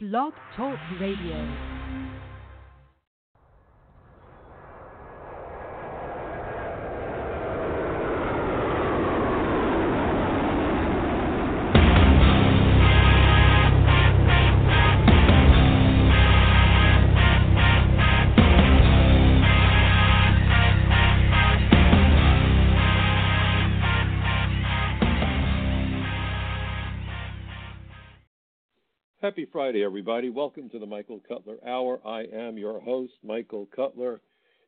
[0.00, 1.77] Blog Talk Radio.
[29.38, 30.30] Happy Friday, everybody.
[30.30, 32.00] Welcome to the Michael Cutler Hour.
[32.04, 34.20] I am your host, Michael Cutler.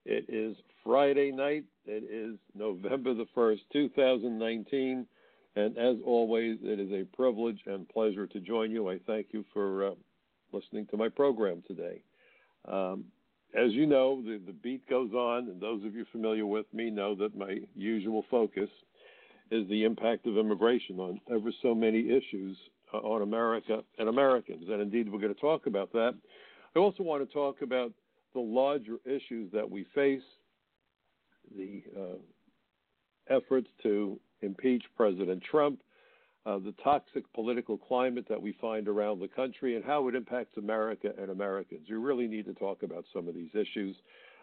[0.05, 1.65] It is Friday night.
[1.87, 5.07] It is November the 1st, 2019.
[5.57, 8.89] And as always, it is a privilege and pleasure to join you.
[8.89, 9.95] I thank you for uh,
[10.53, 12.01] listening to my program today.
[12.71, 13.07] Um,
[13.61, 16.91] as you know, the, the beat goes on, and those of you familiar with me
[16.91, 18.71] know that my usual focus
[19.51, 22.57] is the impact of immigration on ever so many issues
[22.93, 24.65] on America and Americans.
[24.69, 26.15] And indeed, we're going to talk about that.
[26.75, 27.93] I also want to talk about
[28.35, 30.23] the larger issues that we face,
[31.57, 35.81] the uh, efforts to impeach President Trump,
[36.47, 40.57] uh, the toxic political climate that we find around the country, and how it impacts
[40.57, 41.87] America and Americans.
[41.89, 43.97] We really need to talk about some of these issues.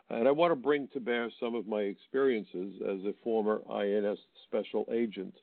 [0.10, 4.20] And I want to bring to bear some of my experiences as a former INS
[4.46, 5.34] special agent.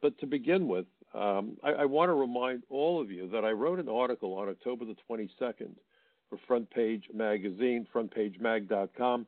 [0.00, 3.50] But to begin with, um, I, I want to remind all of you that I
[3.50, 5.70] wrote an article on October the 22nd
[6.28, 9.26] for Front Page Magazine, frontpagemag.com.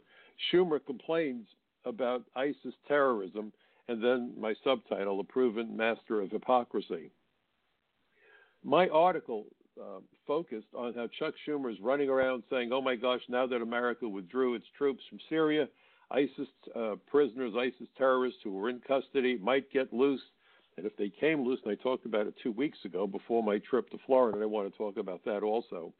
[0.53, 1.47] Schumer complains
[1.85, 3.53] about ISIS terrorism,
[3.89, 7.11] and then my subtitle, The Proven Master of Hypocrisy.
[8.63, 9.47] My article
[9.81, 13.63] uh, focused on how Chuck Schumer is running around saying, oh my gosh, now that
[13.63, 15.69] America withdrew its troops from Syria,
[16.11, 20.21] ISIS uh, prisoners, ISIS terrorists who were in custody might get loose
[20.79, 23.59] and if they came loose, and I talked about it two weeks ago before my
[23.59, 25.93] trip to Florida, and I want to talk about that also.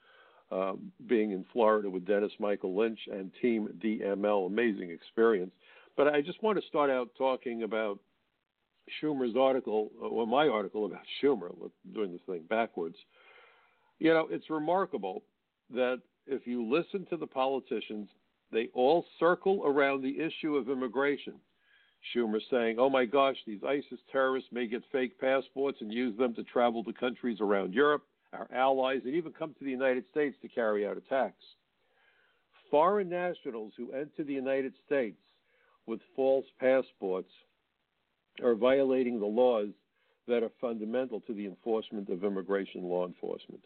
[0.51, 0.73] Uh,
[1.07, 5.51] being in Florida with Dennis Michael Lynch and Team DML, amazing experience.
[5.95, 7.99] But I just want to start out talking about
[9.03, 11.51] Schumer's article, or my article about Schumer,
[11.93, 12.97] doing this thing backwards.
[13.99, 15.23] You know, it's remarkable
[15.75, 18.09] that if you listen to the politicians,
[18.51, 21.35] they all circle around the issue of immigration.
[22.15, 26.35] Schumer saying, oh my gosh, these ISIS terrorists may get fake passports and use them
[26.35, 30.37] to travel to countries around Europe, our allies, and even come to the United States
[30.43, 31.43] to carry out attacks.
[32.71, 35.19] Foreign nationals who enter the United States
[35.87, 37.31] with false passports
[38.43, 39.69] are violating the laws
[40.29, 43.65] that are fundamental to the enforcement of immigration law enforcement.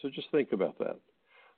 [0.00, 0.96] So just think about that.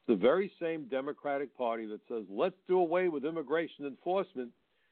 [0.09, 4.51] The very same Democratic Party that says, let's do away with immigration enforcement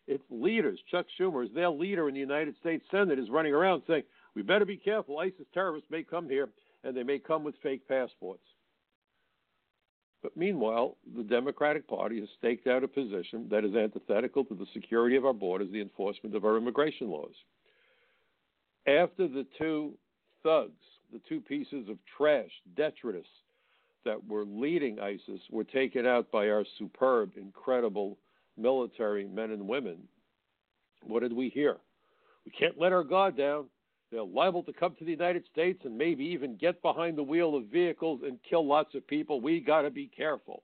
[0.08, 3.82] its leaders, Chuck Schumer, is their leader in the United States Senate, is running around
[3.86, 4.02] saying,
[4.34, 5.18] we better be careful.
[5.18, 6.48] ISIS terrorists may come here
[6.82, 8.42] and they may come with fake passports.
[10.22, 14.66] But meanwhile, the Democratic Party has staked out a position that is antithetical to the
[14.72, 17.34] security of our borders, the enforcement of our immigration laws.
[18.86, 19.92] After the two
[20.42, 20.72] thugs,
[21.12, 23.26] the two pieces of trash, detritus,
[24.04, 28.16] that were leading ISIS were taken out by our superb, incredible
[28.58, 29.98] military men and women,
[31.02, 31.76] what did we hear?
[32.44, 33.66] We can't let our guard down.
[34.10, 37.54] They're liable to come to the United States and maybe even get behind the wheel
[37.54, 39.40] of vehicles and kill lots of people.
[39.40, 40.62] We got to be careful.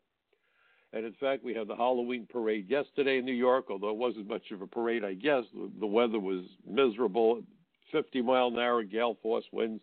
[0.95, 4.29] And in fact, we had the Halloween parade yesterday in New York, although it wasn't
[4.29, 5.43] much of a parade, I guess.
[5.81, 7.43] The weather was miserable,
[7.93, 9.83] 50 mile an hour gale force winds.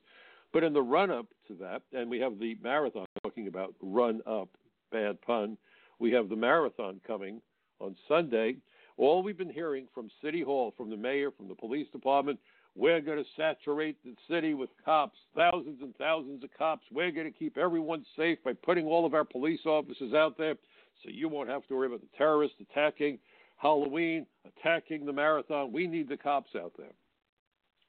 [0.53, 4.21] But in the run up to that, and we have the marathon talking about run
[4.25, 4.49] up,
[4.91, 5.57] bad pun,
[5.99, 7.41] we have the marathon coming
[7.81, 8.57] on Sunday.
[8.97, 12.39] All we've been hearing from City Hall, from the mayor, from the police department,
[12.75, 16.85] we're going to saturate the city with cops, thousands and thousands of cops.
[16.91, 20.55] We're going to keep everyone safe by putting all of our police officers out there
[21.03, 23.19] so you won't have to worry about the terrorists attacking
[23.57, 25.71] Halloween, attacking the marathon.
[25.71, 26.93] We need the cops out there.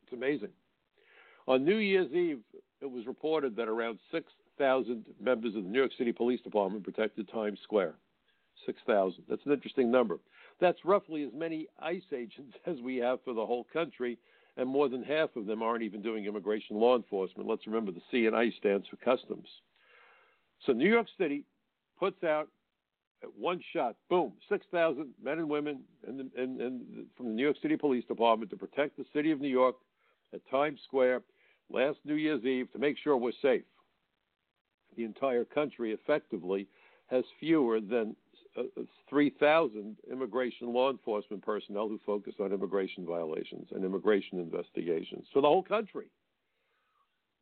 [0.02, 0.50] It's amazing.
[1.46, 2.40] On New Year's Eve,
[2.80, 7.28] it was reported that around 6,000 members of the New York City Police Department protected
[7.30, 7.94] Times Square.
[8.66, 9.24] 6,000.
[9.28, 10.18] That's an interesting number.
[10.60, 14.18] That's roughly as many ICE agents as we have for the whole country,
[14.56, 17.48] and more than half of them aren't even doing immigration law enforcement.
[17.48, 19.48] Let's remember the C and I stands for customs.
[20.66, 21.44] So New York City
[21.98, 22.48] puts out
[23.22, 28.50] at one shot, boom, 6,000 men and women from the New York City Police Department
[28.50, 29.76] to protect the city of New York
[30.34, 31.22] at Times Square
[31.70, 33.62] last New Year's Eve to make sure we're safe.
[34.96, 36.66] The entire country effectively
[37.06, 38.16] has fewer than
[38.56, 38.64] Uh,
[39.08, 45.48] 3,000 immigration law enforcement personnel who focus on immigration violations and immigration investigations for the
[45.48, 46.06] whole country.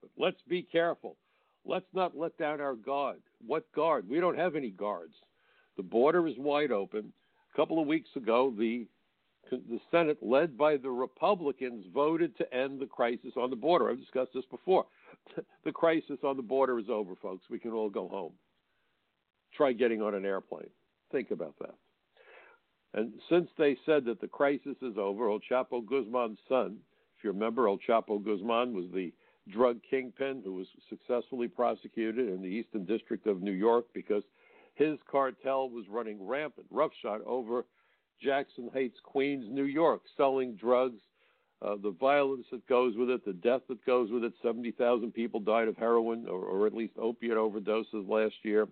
[0.01, 1.17] But let's be careful.
[1.65, 3.23] Let's not let down our guard.
[3.45, 4.09] What guard?
[4.09, 5.15] We don't have any guards.
[5.77, 7.13] The border is wide open.
[7.53, 8.87] A couple of weeks ago, the
[9.51, 13.91] the Senate, led by the Republicans, voted to end the crisis on the border.
[13.91, 14.87] I've discussed this before.
[15.65, 17.45] the crisis on the border is over, folks.
[17.51, 18.33] We can all go home.
[19.57, 20.71] Try getting on an airplane.
[21.11, 21.75] Think about that.
[22.93, 26.79] And since they said that the crisis is over, El Chapo Guzman's son,
[27.17, 29.13] if you remember, El Chapo Guzman was the
[29.49, 34.23] drug kingpin who was successfully prosecuted in the Eastern District of New York because
[34.75, 37.65] his cartel was running rampant, roughshod over
[38.23, 41.01] Jackson Heights, Queens, New York, selling drugs,
[41.63, 44.33] uh, the violence that goes with it, the death that goes with it.
[44.43, 48.67] 70,000 people died of heroin or, or at least opiate overdoses last year.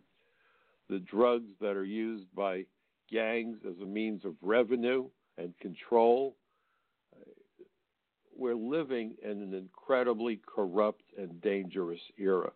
[0.88, 2.64] The drugs that are used by
[3.10, 6.36] gangs as a means of revenue and control.
[8.36, 12.52] We're living in an incredibly corrupt and dangerous era.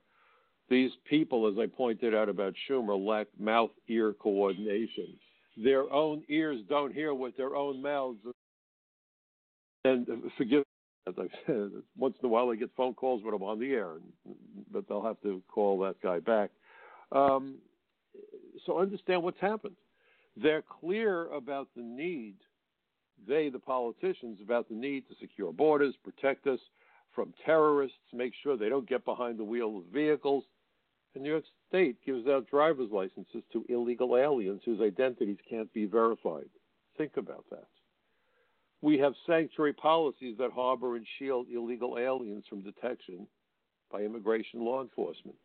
[0.68, 5.16] These people, as I pointed out about Schumer, lack mouth ear coordination.
[5.62, 8.20] Their own ears don't hear what their own mouths.
[9.84, 10.06] And
[10.38, 10.64] forgive
[11.06, 13.72] as I said, once in a while I get phone calls when I'm on the
[13.72, 13.94] air,
[14.72, 16.50] but they'll have to call that guy back.
[17.10, 17.56] Um,
[18.66, 19.76] so understand what's happened.
[20.36, 22.36] They're clear about the need,
[23.28, 26.60] they, the politicians, about the need to secure borders, protect us
[27.14, 30.44] from terrorists, make sure they don't get behind the wheel of vehicles.
[31.14, 35.84] And New York State gives out driver's licenses to illegal aliens whose identities can't be
[35.84, 36.48] verified.
[36.96, 37.66] Think about that.
[38.80, 43.26] We have sanctuary policies that harbor and shield illegal aliens from detection
[43.90, 45.36] by immigration law enforcement.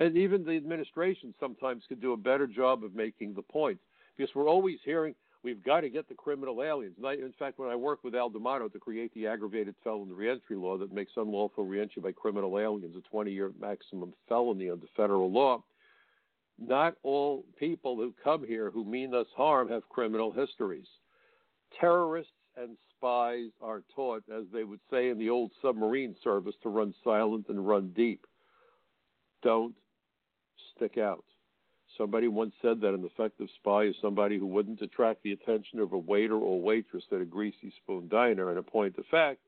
[0.00, 3.78] And even the administration sometimes could do a better job of making the point
[4.16, 5.14] because we're always hearing
[5.44, 6.96] we've got to get the criminal aliens.
[7.04, 10.56] I, in fact, when I worked with Al D'Amato to create the aggravated felon reentry
[10.56, 15.62] law that makes unlawful reentry by criminal aliens a 20-year maximum felony under federal law,
[16.58, 20.86] not all people who come here who mean us harm have criminal histories.
[21.78, 26.68] Terrorists and spies are taught, as they would say in the old submarine service, to
[26.68, 28.24] run silent and run deep.
[29.42, 29.74] Don't
[30.76, 31.24] stick out.
[31.96, 35.92] Somebody once said that an effective spy is somebody who wouldn't attract the attention of
[35.92, 38.50] a waiter or waitress at a greasy spoon diner.
[38.50, 39.40] And a point of fact,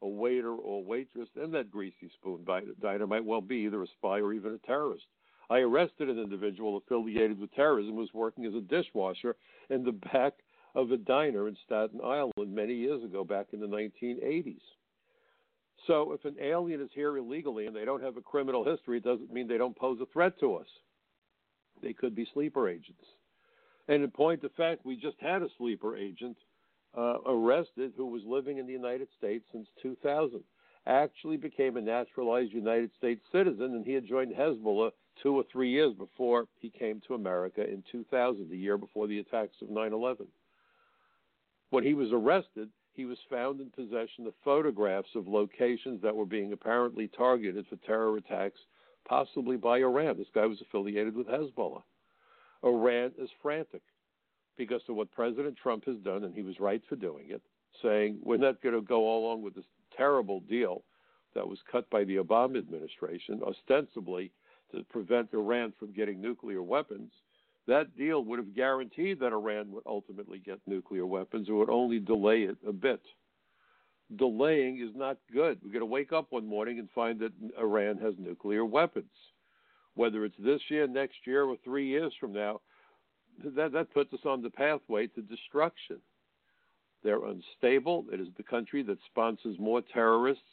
[0.00, 2.44] a waiter or waitress in that greasy spoon
[2.80, 5.06] diner might well be either a spy or even a terrorist.
[5.48, 9.36] I arrested an individual affiliated with terrorism who was working as a dishwasher
[9.70, 10.34] in the back
[10.74, 14.62] of a diner in Staten Island many years ago, back in the 1980s.
[15.86, 19.04] So if an alien is here illegally and they don't have a criminal history, it
[19.04, 20.66] doesn't mean they don't pose a threat to us.
[21.82, 23.04] They could be sleeper agents.
[23.88, 26.36] And in point of fact, we just had a sleeper agent
[26.96, 30.42] uh, arrested who was living in the United States since 2000.
[30.86, 34.90] Actually became a naturalized United States citizen, and he had joined Hezbollah
[35.22, 39.18] two or three years before he came to America in 2000, the year before the
[39.18, 40.26] attacks of 9 11.
[41.70, 46.26] When he was arrested, he was found in possession of photographs of locations that were
[46.26, 48.60] being apparently targeted for terror attacks
[49.08, 50.16] possibly by Iran.
[50.16, 51.82] This guy was affiliated with Hezbollah.
[52.62, 53.82] Iran is frantic
[54.56, 57.42] because of what President Trump has done, and he was right for doing it,
[57.82, 59.64] saying we're not going to go along with this
[59.96, 60.82] terrible deal
[61.34, 64.30] that was cut by the Obama administration, ostensibly
[64.70, 67.10] to prevent Iran from getting nuclear weapons.
[67.68, 72.00] That deal would have guaranteed that Iran would ultimately get nuclear weapons or would only
[72.00, 73.00] delay it a bit
[74.16, 75.58] delaying is not good.
[75.62, 79.10] We're going to wake up one morning and find that Iran has nuclear weapons.
[79.94, 82.60] Whether it's this year, next year, or three years from now,
[83.44, 85.98] that, that puts us on the pathway to destruction.
[87.04, 88.06] They're unstable.
[88.12, 90.44] It is the country that sponsors more terrorists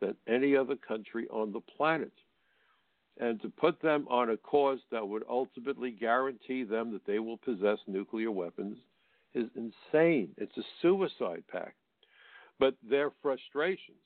[0.00, 2.12] than any other country on the planet.
[3.18, 7.36] And to put them on a course that would ultimately guarantee them that they will
[7.36, 8.76] possess nuclear weapons
[9.34, 10.30] is insane.
[10.36, 11.76] It's a suicide pact.
[12.58, 13.96] But their frustrations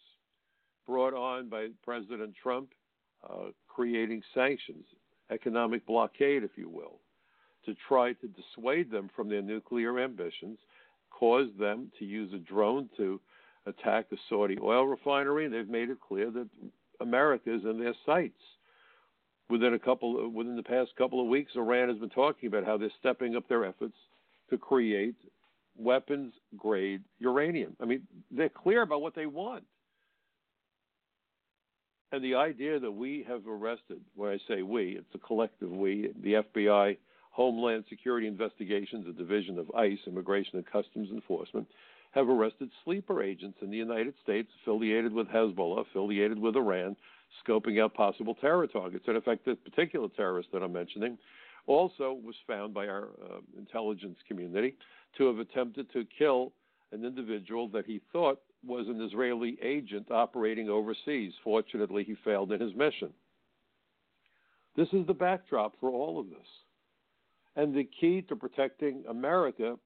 [0.87, 2.69] brought on by President Trump
[3.29, 4.85] uh, creating sanctions,
[5.31, 7.01] economic blockade, if you will,
[7.67, 10.59] to try to dissuade them from their nuclear ambitions,
[11.11, 13.21] caused them to use a drone to
[13.67, 16.49] attack the Saudi oil refinery, and they've made it clear that
[17.01, 18.41] America is in their sights.
[19.51, 22.77] Within a couple, within the past couple of weeks, Iran has been talking about how
[22.77, 23.97] they're stepping up their efforts
[24.51, 25.17] to create
[25.77, 27.75] weapons grade uranium.
[27.81, 29.65] I mean, they're clear about what they want.
[32.13, 36.11] And the idea that we have arrested, when I say we, it's a collective we,
[36.23, 36.97] the FBI,
[37.31, 41.67] Homeland Security Investigations, the Division of ICE, Immigration and Customs Enforcement,
[42.13, 46.97] have arrested sleeper agents in the United States affiliated with Hezbollah, affiliated with Iran,
[47.47, 49.05] scoping out possible terror targets.
[49.07, 51.19] And in fact, this particular terrorist that I'm mentioning
[51.67, 54.75] also was found by our uh, intelligence community
[55.19, 56.53] to have attempted to kill
[56.93, 61.33] an individual that he thought was an Israeli agent operating overseas.
[61.45, 63.11] Fortunately, he failed in his mission.
[64.77, 66.47] This is the backdrop for all of this.
[67.57, 69.77] And the key to protecting America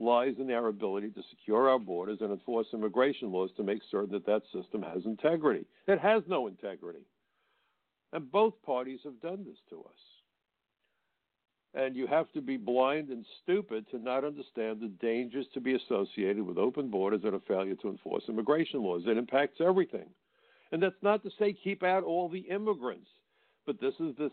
[0.00, 4.12] lies in our ability to secure our borders and enforce immigration laws to make certain
[4.12, 5.66] that that system has integrity.
[5.86, 7.04] It has no integrity.
[8.12, 10.00] And both parties have done this to us.
[11.72, 15.74] And you have to be blind and stupid to not understand the dangers to be
[15.74, 19.02] associated with open borders and a failure to enforce immigration laws.
[19.06, 20.08] It impacts everything.
[20.72, 23.08] And that's not to say keep out all the immigrants,
[23.66, 24.32] but this is this,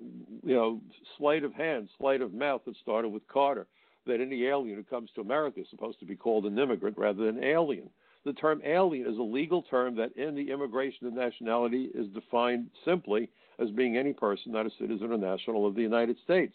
[0.00, 0.80] you know,
[1.18, 3.66] sleight of hand, sleight of mouth that started with Carter,
[4.06, 7.24] that any alien who comes to America is supposed to be called an immigrant rather
[7.24, 7.90] than alien.
[8.24, 12.70] The term alien is a legal term that in the immigration and nationality is defined
[12.84, 16.54] simply as being any person not a citizen or national of the United States.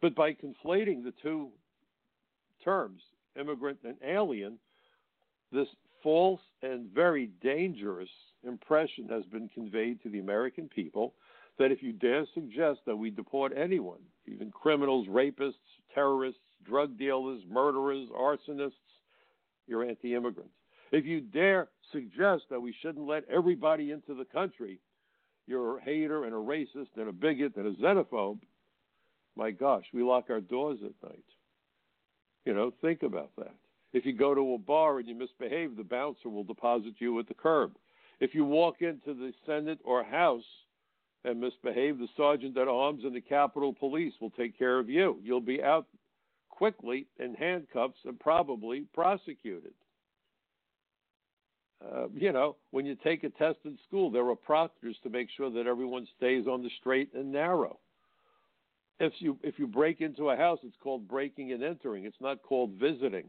[0.00, 1.48] But by conflating the two
[2.64, 3.00] terms,
[3.38, 4.58] immigrant and alien,
[5.50, 5.68] this
[6.02, 8.10] false and very dangerous
[8.46, 11.14] impression has been conveyed to the American people
[11.58, 15.54] that if you dare suggest that we deport anyone, even criminals, rapists,
[15.92, 18.72] terrorists, drug dealers, murderers, arsonists,
[19.66, 20.50] you're anti immigrant.
[20.92, 24.78] If you dare suggest that we shouldn't let everybody into the country,
[25.46, 28.40] you're a hater and a racist and a bigot and a xenophobe,
[29.36, 31.24] my gosh, we lock our doors at night.
[32.44, 33.54] You know, think about that.
[33.92, 37.28] If you go to a bar and you misbehave, the bouncer will deposit you at
[37.28, 37.72] the curb.
[38.20, 40.44] If you walk into the Senate or House
[41.24, 45.18] and misbehave, the sergeant at arms and the Capitol Police will take care of you.
[45.22, 45.86] You'll be out
[46.58, 49.72] quickly in handcuffs and probably prosecuted.
[51.80, 55.28] Uh, you know, when you take a test in school, there are proctors to make
[55.36, 57.78] sure that everyone stays on the straight and narrow.
[58.98, 62.04] If you if you break into a house, it's called breaking and entering.
[62.04, 63.26] It's not called visiting.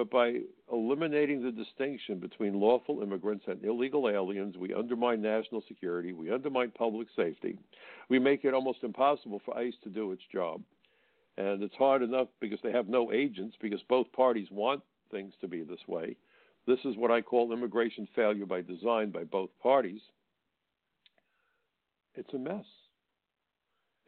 [0.00, 0.40] But by
[0.72, 6.70] eliminating the distinction between lawful immigrants and illegal aliens, we undermine national security, we undermine
[6.70, 7.58] public safety,
[8.08, 10.62] we make it almost impossible for ICE to do its job.
[11.36, 14.80] And it's hard enough because they have no agents, because both parties want
[15.10, 16.16] things to be this way.
[16.66, 20.00] This is what I call immigration failure by design by both parties.
[22.14, 22.64] It's a mess.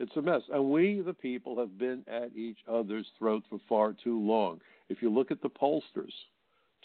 [0.02, 0.42] It's a mess.
[0.52, 4.61] And we, the people, have been at each other's throat for far too long.
[4.88, 6.12] If you look at the pollsters,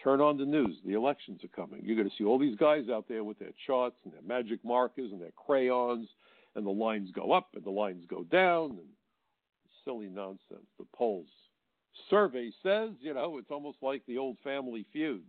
[0.02, 1.82] turn on the news, the elections are coming.
[1.84, 4.64] You're going to see all these guys out there with their charts and their magic
[4.64, 6.08] markers and their crayons,
[6.56, 8.88] and the lines go up and the lines go down, and
[9.84, 10.68] silly nonsense.
[10.78, 11.26] The polls
[12.12, 15.24] survey says, you know, it's almost like the old family feud.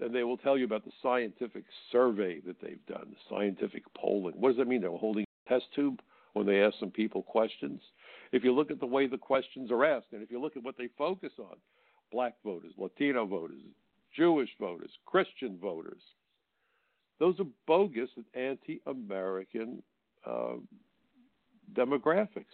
[0.00, 4.34] And they will tell you about the scientific survey that they've done, the scientific polling.
[4.36, 4.80] What does that mean?
[4.80, 6.00] They're holding test tube
[6.32, 7.80] when they ask some people questions.
[8.32, 10.64] If you look at the way the questions are asked, and if you look at
[10.64, 11.56] what they focus on,
[12.10, 13.60] black voters, Latino voters,
[14.16, 16.02] Jewish voters, Christian voters,
[17.20, 19.82] those are bogus and anti American
[20.26, 20.54] uh,
[21.72, 22.46] demographics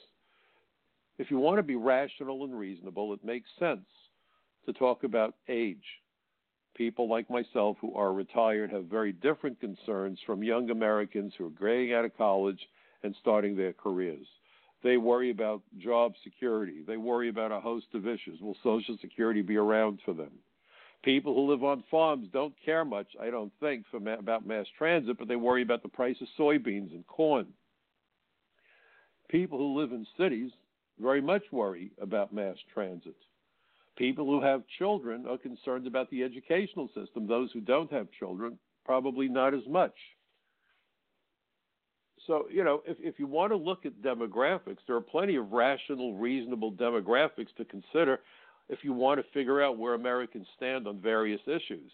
[1.20, 3.86] if you want to be rational and reasonable, it makes sense
[4.64, 5.84] to talk about age.
[6.74, 11.50] People like myself who are retired have very different concerns from young Americans who are
[11.50, 12.58] grading out of college
[13.02, 14.26] and starting their careers.
[14.82, 16.82] They worry about job security.
[16.86, 18.40] They worry about a host of issues.
[18.40, 20.30] Will Social Security be around for them?
[21.02, 25.18] People who live on farms don't care much, I don't think, ma- about mass transit,
[25.18, 27.46] but they worry about the price of soybeans and corn.
[29.28, 30.50] People who live in cities
[30.98, 33.16] very much worry about mass transit.
[33.96, 37.26] People who have children are concerned about the educational system.
[37.26, 39.94] Those who don't have children, probably not as much.
[42.26, 45.52] So, you know, if, if you want to look at demographics, there are plenty of
[45.52, 48.20] rational, reasonable demographics to consider
[48.68, 51.90] if you want to figure out where Americans stand on various issues.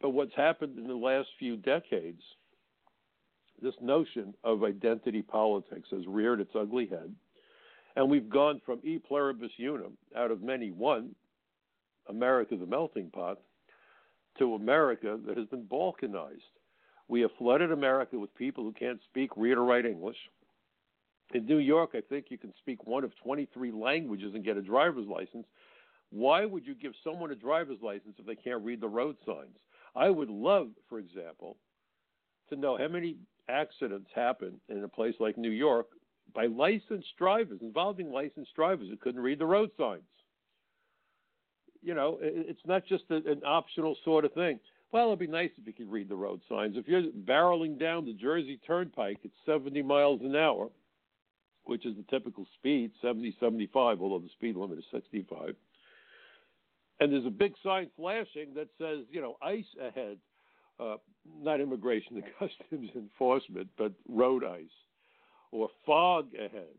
[0.00, 2.20] But what's happened in the last few decades,
[3.60, 7.14] this notion of identity politics has reared its ugly head.
[7.96, 11.14] And we've gone from e pluribus unum, out of many one,
[12.08, 13.38] America the melting pot,
[14.38, 16.40] to America that has been balkanized.
[17.12, 20.16] We have flooded America with people who can't speak, read, or write English.
[21.34, 24.62] In New York, I think you can speak one of 23 languages and get a
[24.62, 25.44] driver's license.
[26.08, 29.58] Why would you give someone a driver's license if they can't read the road signs?
[29.94, 31.58] I would love, for example,
[32.48, 35.88] to know how many accidents happen in a place like New York
[36.34, 40.00] by licensed drivers, involving licensed drivers who couldn't read the road signs.
[41.82, 44.58] you know, it's not just an optional sort of thing.
[44.92, 46.76] Well, it'd be nice if you could read the road signs.
[46.76, 50.68] If you're barreling down the Jersey Turnpike at 70 miles an hour,
[51.64, 55.56] which is the typical speed, 70, 75, although the speed limit is 65,
[57.00, 60.18] and there's a big sign flashing that says, you know, ice ahead,
[60.78, 60.96] uh,
[61.40, 64.66] not immigration and customs enforcement, but road ice,
[65.52, 66.76] or fog ahead,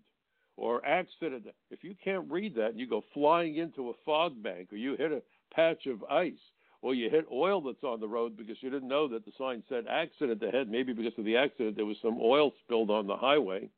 [0.56, 1.48] or accident.
[1.72, 4.96] If you can't read that and you go flying into a fog bank, or you
[4.98, 6.34] hit a patch of ice,
[6.84, 9.64] or you hit oil that's on the road because you didn't know that the sign
[9.70, 13.16] said accident ahead, maybe because of the accident there was some oil spilled on the
[13.16, 13.70] highway.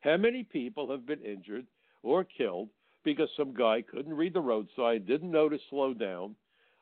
[0.00, 1.66] How many people have been injured
[2.02, 2.70] or killed
[3.04, 6.34] because some guy couldn't read the road sign, didn't know to slow down,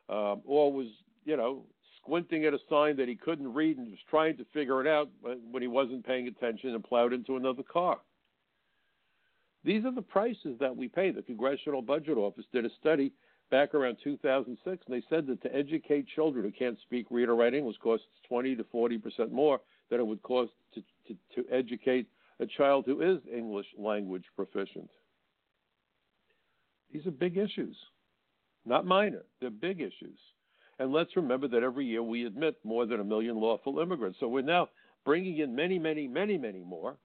[0.07, 0.87] um, or was,
[1.25, 1.63] you know,
[2.01, 5.09] squinting at a sign that he couldn't read and was trying to figure it out
[5.21, 7.99] when he wasn't paying attention and plowed into another car?
[9.65, 11.11] These are the prices that we pay.
[11.11, 13.11] The Congressional Budget Office did a study
[13.51, 17.35] back around 2006, and they said that to educate children who can't speak, read, or
[17.35, 21.53] write English costs 20 to 40 percent more than it would cost to, to, to
[21.53, 22.07] educate
[22.39, 24.89] a child who is English language proficient.
[26.91, 27.75] These are big issues,
[28.65, 29.23] not minor.
[29.39, 30.17] They're big issues.
[30.79, 34.19] And let's remember that every year we admit more than a million lawful immigrants.
[34.19, 34.69] So we're now
[35.05, 36.97] bringing in many, many, many, many more.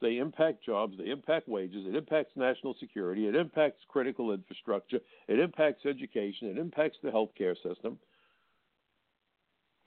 [0.00, 5.38] They impact jobs, they impact wages, it impacts national security, it impacts critical infrastructure, it
[5.38, 7.98] impacts education, it impacts the healthcare system.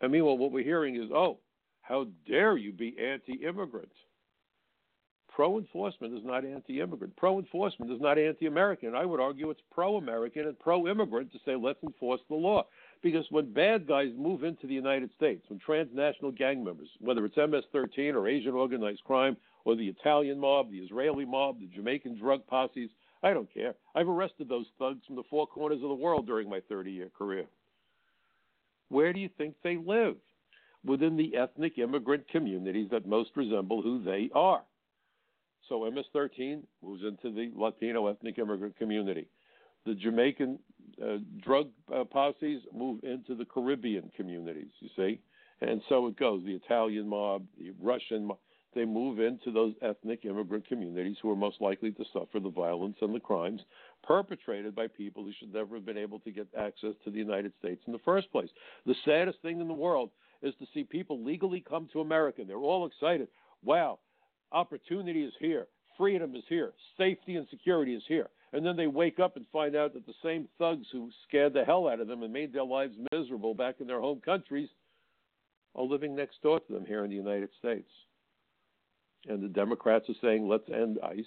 [0.01, 1.39] I mean, well, what we're hearing is, oh,
[1.81, 3.91] how dare you be anti immigrant?
[5.29, 7.15] Pro enforcement is not anti immigrant.
[7.15, 8.95] Pro enforcement is not anti American.
[8.95, 12.67] I would argue it's pro American and pro immigrant to say let's enforce the law.
[13.03, 17.35] Because when bad guys move into the United States, when transnational gang members, whether it's
[17.35, 22.17] MS 13 or Asian organized crime or the Italian mob, the Israeli mob, the Jamaican
[22.17, 22.89] drug posses.
[23.21, 23.75] I don't care.
[23.93, 27.09] I've arrested those thugs from the four corners of the world during my 30 year
[27.17, 27.45] career.
[28.87, 30.15] Where do you think they live?
[30.85, 34.63] Within the ethnic immigrant communities that most resemble who they are.
[35.67, 39.27] So MS 13 moves into the Latino ethnic immigrant community.
[39.85, 40.59] The Jamaican
[41.41, 45.19] drug uh, posses move into the Caribbean communities, you see?
[45.61, 48.37] And so it goes the Italian mob, the Russian mob
[48.75, 52.97] they move into those ethnic immigrant communities who are most likely to suffer the violence
[53.01, 53.61] and the crimes
[54.03, 57.53] perpetrated by people who should never have been able to get access to the United
[57.59, 58.49] States in the first place.
[58.85, 60.09] The saddest thing in the world
[60.41, 62.43] is to see people legally come to America.
[62.45, 63.27] They're all excited.
[63.63, 63.99] Wow,
[64.51, 68.29] opportunity is here, freedom is here, safety and security is here.
[68.53, 71.65] And then they wake up and find out that the same thugs who scared the
[71.65, 74.69] hell out of them and made their lives miserable back in their home countries
[75.75, 77.89] are living next door to them here in the United States.
[79.27, 81.25] And the Democrats are saying, let's end ICE.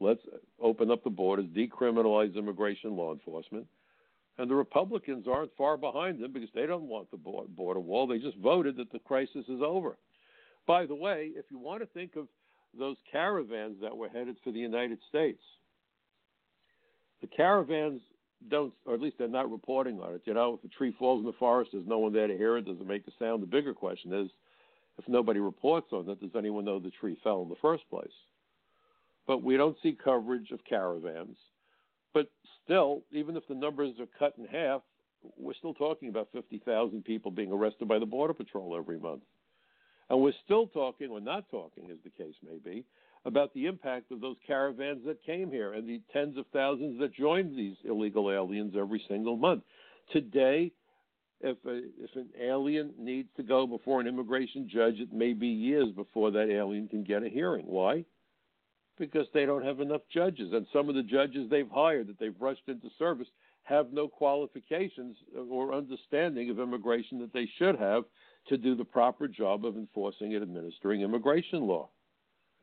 [0.00, 0.22] Let's
[0.60, 3.66] open up the borders, decriminalize immigration law enforcement.
[4.36, 8.08] And the Republicans aren't far behind them because they don't want the border wall.
[8.08, 9.96] They just voted that the crisis is over.
[10.66, 12.26] By the way, if you want to think of
[12.76, 15.42] those caravans that were headed for the United States,
[17.22, 18.02] the caravans
[18.50, 20.22] don't, or at least they're not reporting on it.
[20.24, 22.58] You know, if a tree falls in the forest, there's no one there to hear
[22.58, 22.66] it.
[22.66, 23.42] Does it make a sound?
[23.42, 24.28] The bigger question is,
[24.98, 28.12] if nobody reports on it, does anyone know the tree fell in the first place?
[29.26, 31.36] But we don't see coverage of caravans.
[32.12, 32.30] But
[32.64, 34.82] still, even if the numbers are cut in half,
[35.38, 39.22] we're still talking about 50,000 people being arrested by the Border Patrol every month.
[40.10, 42.84] And we're still talking, or not talking, as the case may be,
[43.24, 47.14] about the impact of those caravans that came here and the tens of thousands that
[47.14, 49.62] joined these illegal aliens every single month.
[50.12, 50.72] Today,
[51.40, 55.48] if a, if an alien needs to go before an immigration judge, it may be
[55.48, 57.66] years before that alien can get a hearing.
[57.66, 58.04] Why?
[58.98, 62.40] Because they don't have enough judges, and some of the judges they've hired that they've
[62.40, 63.28] rushed into service
[63.64, 65.16] have no qualifications
[65.50, 68.04] or understanding of immigration that they should have
[68.48, 71.88] to do the proper job of enforcing and administering immigration law.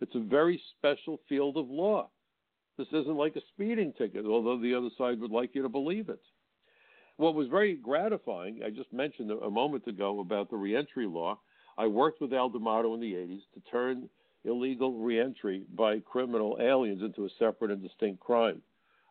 [0.02, 2.10] It's a very special field of law.
[2.78, 6.10] This isn't like a speeding ticket, although the other side would like you to believe
[6.10, 6.22] it
[7.20, 11.38] what was very gratifying, I just mentioned a moment ago about the reentry law.
[11.78, 14.10] I worked with Al D'Amato in the 80s to turn
[14.46, 18.62] illegal reentry by criminal aliens into a separate and distinct crime.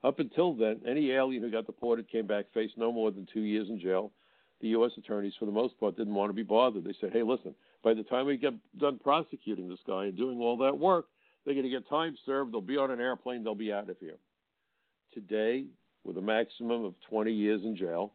[0.02, 3.42] Up until then, any alien who got deported came back faced no more than two
[3.42, 4.10] years in jail.
[4.62, 4.92] The U.S.
[4.96, 6.84] attorneys, for the most part, didn't want to be bothered.
[6.84, 7.54] They said, hey, listen,
[7.88, 11.06] by the time we get done prosecuting this guy and doing all that work,
[11.44, 12.52] they're going to get time served.
[12.52, 13.42] They'll be on an airplane.
[13.42, 14.18] They'll be out of here.
[15.14, 15.64] Today,
[16.04, 18.12] with a maximum of 20 years in jail.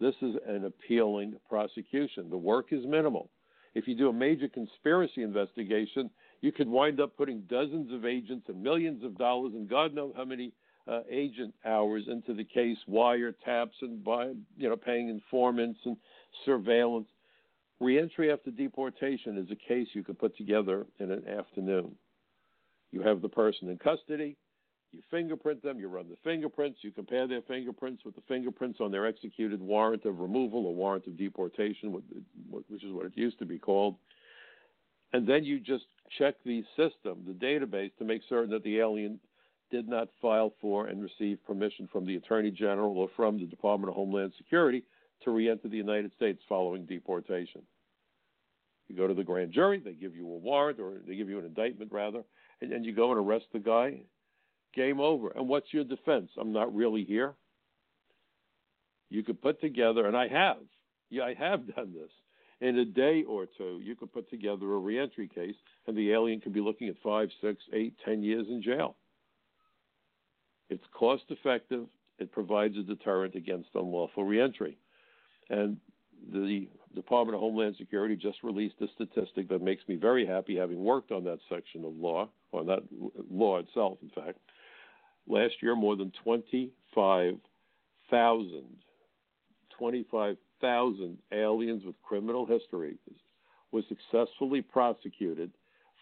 [0.00, 2.30] This is an appealing prosecution.
[2.30, 3.28] The work is minimal.
[3.74, 6.08] If you do a major conspiracy investigation,
[6.40, 10.14] you could wind up putting dozens of agents and millions of dollars and God knows
[10.16, 10.54] how many
[10.88, 15.98] uh, agent hours into the case, wiretaps and by you know paying informants and
[16.46, 17.06] surveillance.
[17.80, 21.96] Reentry after deportation is a case you could put together in an afternoon.
[22.92, 24.36] You have the person in custody,
[24.92, 28.90] you fingerprint them, you run the fingerprints, you compare their fingerprints with the fingerprints on
[28.90, 32.04] their executed warrant of removal or warrant of deportation, which
[32.82, 33.96] is what it used to be called.
[35.12, 35.84] And then you just
[36.18, 39.18] check the system, the database, to make certain that the alien
[39.70, 43.88] did not file for and receive permission from the Attorney General or from the Department
[43.88, 44.82] of Homeland Security
[45.24, 47.62] to reenter the United States following deportation.
[48.88, 51.38] You go to the grand jury, they give you a warrant or they give you
[51.38, 52.22] an indictment rather,
[52.60, 54.00] and, and you go and arrest the guy.
[54.74, 55.30] Game over.
[55.30, 56.30] And what's your defense?
[56.38, 57.34] I'm not really here.
[59.08, 60.58] You could put together, and I have,
[61.08, 62.10] yeah, I have done this.
[62.60, 65.54] In a day or two, you could put together a reentry case,
[65.86, 68.96] and the alien could be looking at five, six, eight, ten years in jail.
[70.68, 71.86] It's cost effective.
[72.18, 74.76] It provides a deterrent against unlawful reentry.
[75.50, 75.76] And
[76.32, 80.82] the Department of Homeland Security just released a statistic that makes me very happy, having
[80.82, 82.82] worked on that section of law, on that
[83.30, 84.38] law itself, in fact.
[85.26, 87.40] Last year, more than 25,000
[89.78, 92.98] 25,000 aliens with criminal histories
[93.72, 95.50] were successfully prosecuted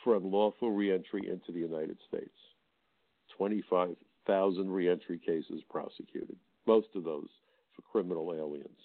[0.02, 2.34] for unlawful reentry into the United States.
[3.36, 7.28] 25,000 reentry cases prosecuted, most of those
[7.76, 8.80] for criminal aliens.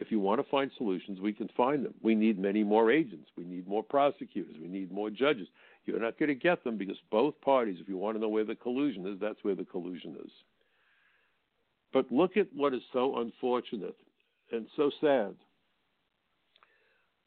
[0.00, 1.94] If you want to find solutions, we can find them.
[2.02, 3.30] We need many more agents.
[3.36, 4.56] We need more prosecutors.
[4.60, 5.46] We need more judges.
[5.86, 8.44] You're not going to get them because both parties, if you want to know where
[8.44, 10.30] the collusion is, that's where the collusion is.
[11.92, 13.96] But look at what is so unfortunate
[14.50, 15.34] and so sad.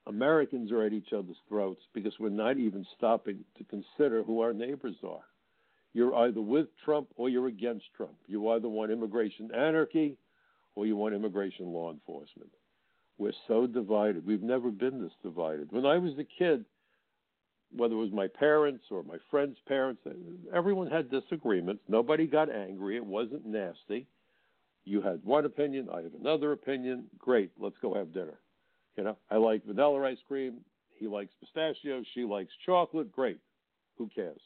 [0.07, 4.53] Americans are at each other's throats because we're not even stopping to consider who our
[4.53, 5.23] neighbors are.
[5.93, 8.15] You're either with Trump or you're against Trump.
[8.27, 10.17] You either want immigration anarchy
[10.77, 12.51] or you want immigration law enforcement.
[13.17, 14.27] We're so divided.
[14.27, 15.71] We've never been this divided.
[15.71, 16.65] When I was a kid,
[17.75, 20.03] whether it was my parents or my friends' parents,
[20.53, 21.81] everyone had disagreements.
[21.87, 22.95] Nobody got angry.
[22.95, 24.05] It wasn't nasty.
[24.85, 27.05] You had one opinion, I have another opinion.
[27.17, 28.37] Great, let's go have dinner.
[28.97, 30.59] You know, I like vanilla ice cream.
[30.95, 32.05] He likes pistachios.
[32.13, 33.11] She likes chocolate.
[33.11, 33.39] Great.
[33.97, 34.41] Who cares?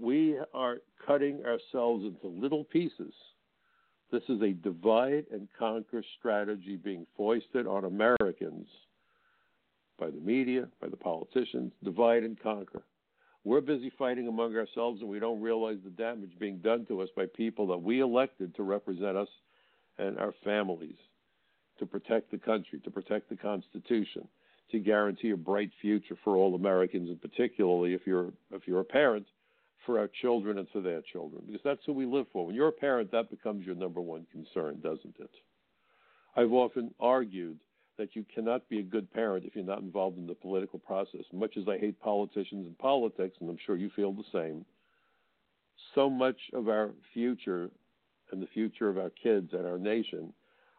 [0.00, 3.12] We are cutting ourselves into little pieces
[4.10, 8.66] this is a divide and conquer strategy being foisted on Americans
[9.98, 11.72] by the media, by the politicians.
[11.82, 12.82] Divide and conquer.
[13.44, 17.08] We're busy fighting among ourselves and we don't realize the damage being done to us
[17.16, 19.28] by people that we elected to represent us
[19.98, 20.96] and our families,
[21.78, 24.28] to protect the country, to protect the Constitution,
[24.70, 28.84] to guarantee a bright future for all Americans, and particularly if you're if you're a
[28.84, 29.26] parent
[29.84, 32.46] for our children and for their children, because that's who we live for.
[32.46, 35.30] When you're a parent, that becomes your number one concern, doesn't it?
[36.36, 37.58] I've often argued
[37.98, 41.22] that you cannot be a good parent if you're not involved in the political process.
[41.32, 44.64] Much as I hate politicians and politics, and I'm sure you feel the same,
[45.94, 47.70] so much of our future
[48.32, 50.32] and the future of our kids and our nation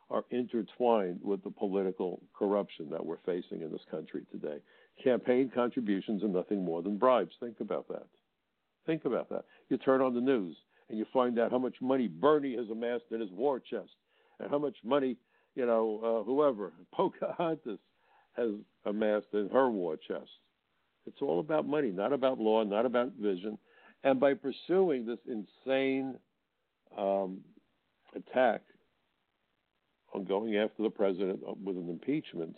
[0.10, 4.58] are intertwined with the political corruption that we're facing in this country today.
[5.04, 7.36] Campaign contributions are nothing more than bribes.
[7.40, 8.08] Think about that.
[8.88, 9.46] Think about that.
[9.70, 10.56] You turn on the news
[10.90, 13.92] and you find out how much money Bernie has amassed in his war chest
[14.40, 15.18] and how much money,
[15.56, 17.80] you know, uh, whoever, Pocahontas
[18.36, 18.50] has
[18.86, 20.30] amassed in her war chest.
[21.06, 23.58] It's all about money, not about law, not about vision.
[24.04, 26.16] And by pursuing this insane
[26.98, 27.42] um,
[28.16, 28.62] attack
[30.14, 32.56] on going after the president with an impeachment,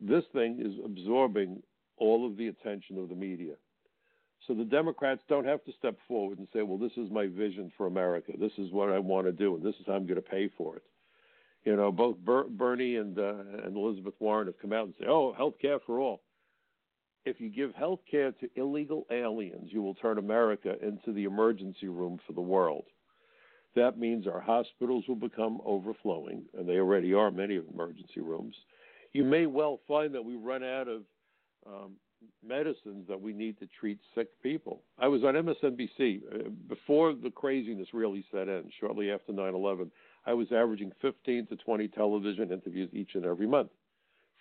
[0.00, 1.62] this thing is absorbing
[1.96, 3.54] all of the attention of the media.
[4.46, 7.72] So the Democrats don't have to step forward and say, well, this is my vision
[7.76, 8.32] for America.
[8.38, 10.48] This is what I want to do, and this is how I'm going to pay
[10.56, 10.84] for it.
[11.64, 15.06] You know, both Ber- Bernie and, uh, and Elizabeth Warren have come out and say,
[15.08, 16.22] oh, health care for all.
[17.24, 21.88] If you give health care to illegal aliens, you will turn America into the emergency
[21.88, 22.84] room for the world.
[23.74, 28.54] That means our hospitals will become overflowing, and they already are, many of emergency rooms.
[29.12, 31.02] You may well find that we run out of
[31.66, 31.96] um,
[32.46, 34.82] medicines that we need to treat sick people.
[34.98, 39.90] I was on MSNBC uh, before the craziness really set in, shortly after 9 11.
[40.26, 43.70] I was averaging 15 to 20 television interviews each and every month.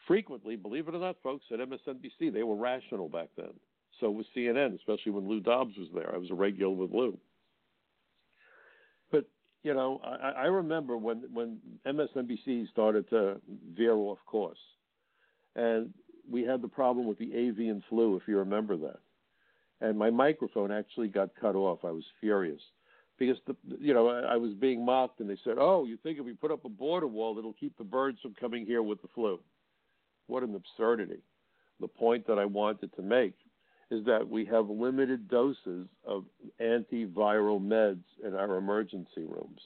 [0.08, 3.52] Frequently, believe it or not, folks, at MSNBC, they were rational back then.
[4.00, 6.14] So was CNN, especially when Lou Dobbs was there.
[6.14, 7.18] I was a regular with Lou.
[9.12, 9.26] But
[9.64, 13.40] you know, I, I remember when when MSNBC started to
[13.74, 14.60] veer off course,
[15.56, 15.94] and
[16.30, 19.00] we had the problem with the avian flu, if you remember that.
[19.82, 21.84] and my microphone actually got cut off.
[21.84, 22.62] I was furious
[23.18, 26.26] because the you know I was being mocked, and they said, "Oh, you think if
[26.26, 29.10] we put up a border wall, it'll keep the birds from coming here with the
[29.10, 29.40] flu?"
[30.28, 31.22] What an absurdity!
[31.80, 33.36] The point that I wanted to make
[33.92, 36.26] is that we have limited doses of
[36.60, 39.62] antiviral meds in our emergency rooms.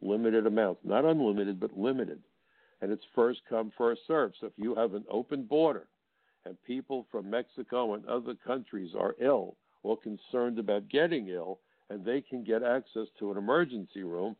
[0.00, 2.20] Limited amounts, not unlimited, but limited.
[2.80, 4.36] And it's first come, first served.
[4.40, 5.88] So if you have an open border
[6.44, 11.60] and people from Mexico and other countries are ill or concerned about getting ill,
[11.90, 14.36] and they can get access to an emergency room,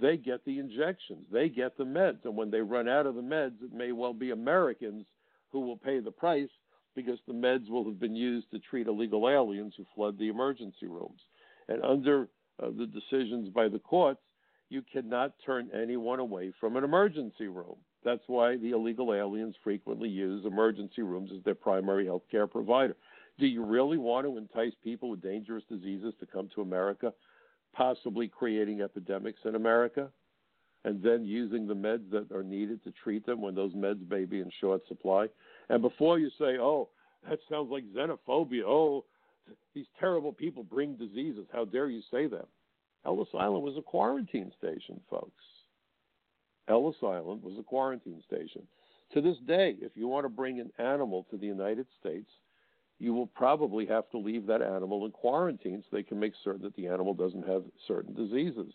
[0.00, 2.24] they get the injections, they get the meds.
[2.24, 5.04] And when they run out of the meds, it may well be Americans
[5.50, 6.48] who will pay the price
[6.94, 10.86] because the meds will have been used to treat illegal aliens who flood the emergency
[10.86, 11.20] rooms.
[11.68, 12.28] And under
[12.62, 14.20] uh, the decisions by the courts,
[14.70, 17.76] you cannot turn anyone away from an emergency room.
[18.04, 22.96] That's why the illegal aliens frequently use emergency rooms as their primary health care provider.
[23.38, 27.12] Do you really want to entice people with dangerous diseases to come to America,
[27.74, 30.10] possibly creating epidemics in America,
[30.84, 34.24] and then using the meds that are needed to treat them when those meds may
[34.24, 35.26] be in short supply?
[35.68, 36.88] And before you say, oh,
[37.28, 39.04] that sounds like xenophobia, oh,
[39.74, 42.46] these terrible people bring diseases, how dare you say that?
[43.06, 45.42] Ellis Island was a quarantine station, folks.
[46.68, 48.66] Ellis Island was a quarantine station.
[49.14, 52.30] To this day, if you want to bring an animal to the United States,
[52.98, 56.62] you will probably have to leave that animal in quarantine so they can make certain
[56.62, 58.74] that the animal doesn't have certain diseases.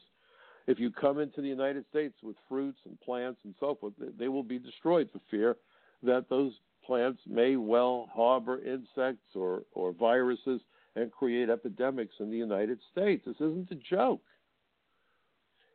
[0.65, 4.29] If you come into the United States with fruits and plants and so forth, they
[4.29, 5.57] will be destroyed for fear
[6.03, 6.53] that those
[6.85, 10.61] plants may well harbor insects or, or viruses
[10.95, 13.23] and create epidemics in the United States.
[13.25, 14.21] This isn't a joke.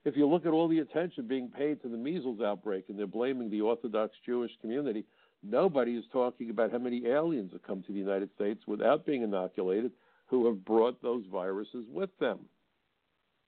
[0.05, 3.07] If you look at all the attention being paid to the measles outbreak and they're
[3.07, 5.05] blaming the Orthodox Jewish community,
[5.43, 9.23] nobody is talking about how many aliens have come to the United States without being
[9.23, 9.91] inoculated
[10.27, 12.39] who have brought those viruses with them.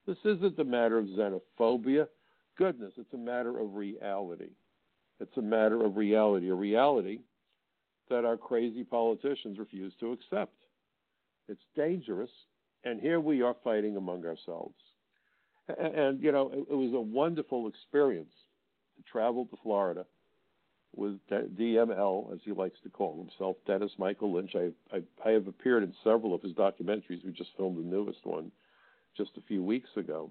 [0.06, 2.09] This isn't a matter of xenophobia.
[2.59, 4.50] Goodness, it's a matter of reality.
[5.20, 7.20] It's a matter of reality, a reality
[8.09, 10.54] that our crazy politicians refuse to accept.
[11.50, 12.30] It's dangerous,
[12.84, 14.76] and here we are fighting among ourselves.
[15.68, 18.32] And, and you know, it, it, was a wonderful experience
[18.96, 20.06] to travel to Florida
[20.94, 24.54] with DML, as he likes to call himself, Dennis Michael Lynch.
[24.54, 27.24] I, I, I have appeared in several of his documentaries.
[27.24, 28.52] We just filmed the newest one
[29.16, 30.30] just a few weeks ago.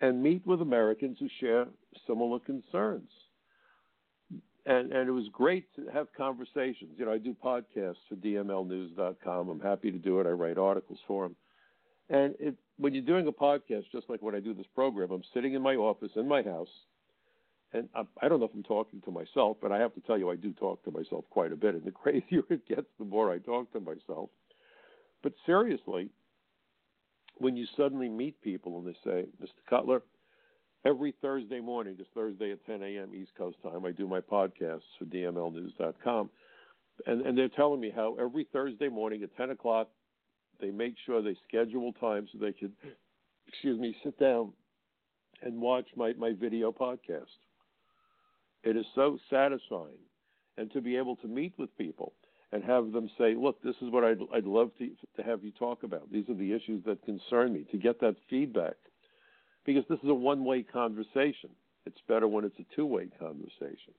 [0.00, 1.66] And meet with Americans who share
[2.06, 3.10] similar concerns
[4.66, 6.92] and and it was great to have conversations.
[6.96, 9.48] You know, I do podcasts for DMLNews.com.
[9.48, 10.26] I'm happy to do it.
[10.26, 11.36] I write articles for them.
[12.10, 15.22] And it, when you're doing a podcast, just like when I do this program, I'm
[15.32, 16.68] sitting in my office in my house,
[17.72, 20.18] and I, I don't know if I'm talking to myself, but I have to tell
[20.18, 21.74] you, I do talk to myself quite a bit.
[21.74, 24.30] And the crazier it gets, the more I talk to myself.
[25.22, 26.10] But seriously,
[27.38, 29.64] when you suddenly meet people and they say, "Mr.
[29.68, 30.02] Cutler,"
[30.84, 33.14] every Thursday morning, it's Thursday at 10 a.m.
[33.14, 36.30] East Coast time, I do my podcasts for DMLNews.com.
[37.06, 39.88] And, and they're telling me how every Thursday morning at 10 o'clock,
[40.60, 42.72] they make sure they schedule time so they can,
[43.48, 44.52] excuse me, sit down
[45.42, 47.26] and watch my, my video podcast.
[48.62, 49.98] It is so satisfying.
[50.58, 52.12] And to be able to meet with people
[52.52, 55.50] and have them say, look, this is what I'd, I'd love to, to have you
[55.52, 56.12] talk about.
[56.12, 58.74] These are the issues that concern me, to get that feedback
[59.64, 61.50] because this is a one way conversation.
[61.86, 63.94] It's better when it's a two way conversation.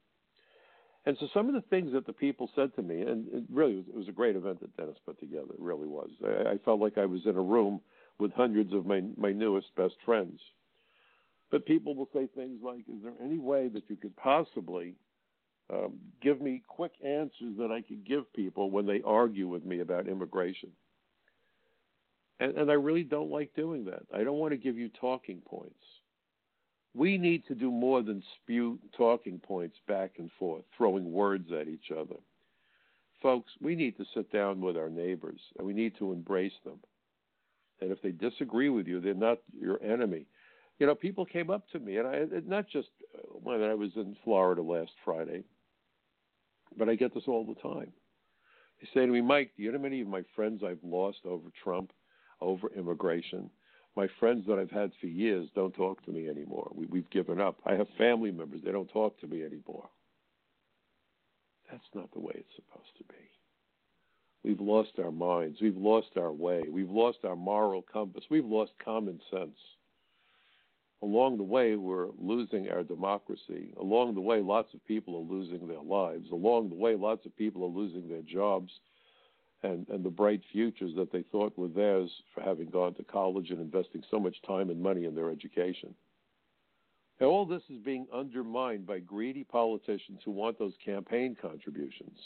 [1.06, 3.76] And so some of the things that the people said to me, and it really
[3.76, 5.52] was, it was a great event that Dennis put together.
[5.54, 6.10] It really was.
[6.24, 7.82] I, I felt like I was in a room
[8.20, 10.40] with hundreds of my, my newest best friends.
[11.52, 14.96] But people will say things like, Is there any way that you could possibly
[15.70, 19.82] um, give me quick answers that I could give people when they argue with me
[19.82, 20.72] about immigration?
[22.40, 24.04] And, and I really don't like doing that.
[24.14, 25.76] I don't want to give you talking points.
[26.96, 31.68] We need to do more than spew talking points back and forth, throwing words at
[31.68, 32.16] each other.
[33.22, 36.80] Folks, we need to sit down with our neighbors and we need to embrace them.
[37.82, 40.26] And if they disagree with you, they're not your enemy.
[40.80, 43.92] You know, people came up to me, and I not just uh, when I was
[43.96, 45.44] in Florida last Friday,
[46.78, 47.92] but I get this all the time.
[48.82, 51.20] They say to me, Mike, do you know how many of my friends I've lost
[51.26, 51.92] over Trump?
[52.42, 53.50] Over immigration.
[53.96, 56.72] My friends that I've had for years don't talk to me anymore.
[56.74, 57.58] We, we've given up.
[57.66, 59.90] I have family members, they don't talk to me anymore.
[61.70, 63.16] That's not the way it's supposed to be.
[64.44, 65.60] We've lost our minds.
[65.62, 66.64] We've lost our way.
[66.70, 68.26] We've lost our moral compass.
[68.30, 69.58] We've lost common sense.
[71.02, 73.74] Along the way, we're losing our democracy.
[73.80, 76.30] Along the way, lots of people are losing their lives.
[76.32, 78.72] Along the way, lots of people are losing their jobs
[79.64, 83.50] and, and the bright futures that they thought were theirs for having gone to college
[83.50, 85.96] and investing so much time and money in their education.
[87.20, 92.18] And all this is being undermined by greedy politicians who want those campaign contributions.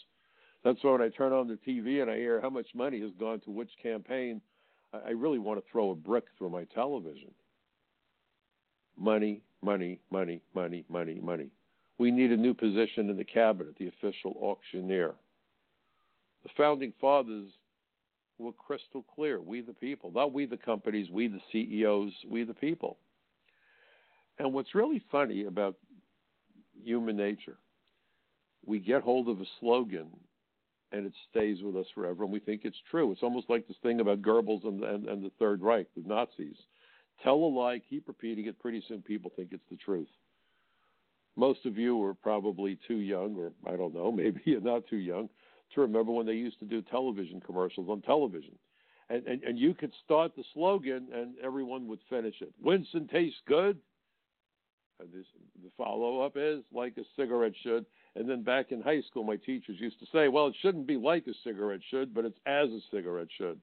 [0.63, 3.11] That's why when I turn on the TV and I hear how much money has
[3.19, 4.41] gone to which campaign,
[4.93, 7.31] I really want to throw a brick through my television.
[8.97, 11.51] Money, money, money, money, money, money.
[11.99, 15.13] We need a new position in the cabinet, the official auctioneer.
[16.47, 17.49] The founding fathers
[18.39, 19.41] were crystal clear.
[19.41, 22.97] We, the people, not we, the companies, we, the CEOs, we, the people.
[24.39, 25.75] And what's really funny about
[26.81, 27.57] human nature,
[28.65, 30.07] we get hold of a slogan
[30.93, 33.11] and it stays with us forever, and we think it's true.
[33.11, 36.55] It's almost like this thing about Goebbels and, and, and the Third Reich, the Nazis.
[37.23, 38.57] Tell a lie, keep repeating it.
[38.59, 40.07] Pretty soon, people think it's the truth.
[41.35, 44.95] Most of you are probably too young, or I don't know, maybe you're not too
[44.95, 45.27] young,
[45.73, 48.53] to remember when they used to do television commercials on television.
[49.09, 52.53] And, and, and you could start the slogan and everyone would finish it.
[52.61, 53.77] Winston tastes good.
[54.99, 55.25] And this,
[55.63, 57.85] the follow up is like a cigarette should.
[58.15, 60.97] And then back in high school, my teachers used to say, well, it shouldn't be
[60.97, 63.59] like a cigarette should, but it's as a cigarette should.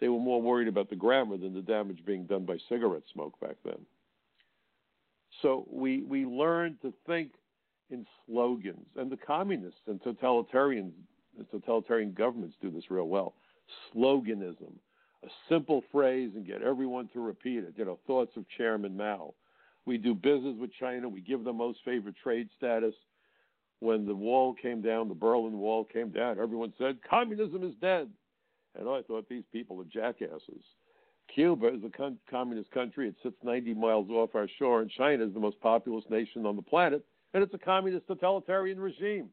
[0.00, 3.38] They were more worried about the grammar than the damage being done by cigarette smoke
[3.40, 3.78] back then.
[5.42, 7.32] So we, we learned to think
[7.90, 11.11] in slogans, and the communists and totalitarian, the
[11.50, 13.34] totalitarian governments do this real well.
[13.94, 14.72] Sloganism,
[15.24, 17.74] a simple phrase and get everyone to repeat it.
[17.76, 19.34] You know, thoughts of Chairman Mao.
[19.84, 21.08] We do business with China.
[21.08, 22.94] We give them most favored trade status.
[23.80, 28.08] When the wall came down, the Berlin Wall came down, everyone said, Communism is dead.
[28.78, 30.62] And I thought these people are jackasses.
[31.34, 33.08] Cuba is a con- communist country.
[33.08, 36.56] It sits 90 miles off our shore, and China is the most populous nation on
[36.56, 39.28] the planet, and it's a communist totalitarian regime.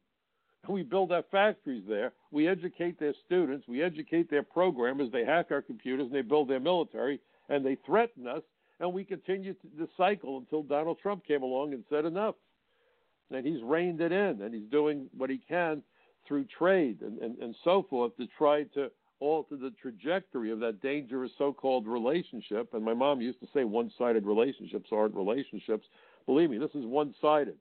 [0.67, 2.13] We build our factories there.
[2.32, 3.67] We educate their students.
[3.67, 5.12] We educate their programmers.
[5.12, 8.43] They hack our computers and they build their military, and they threaten us.
[8.80, 12.36] And we continue to, the cycle until Donald Trump came along and said enough.
[13.32, 15.82] And he's reined it in, and he's doing what he can
[16.28, 20.82] through trade and, and, and so forth to try to alter the trajectory of that
[20.82, 22.74] dangerous so-called relationship.
[22.74, 25.88] And my mom used to say one-sided relationships aren't relationships.
[26.26, 27.56] Believe me, this is one-sided.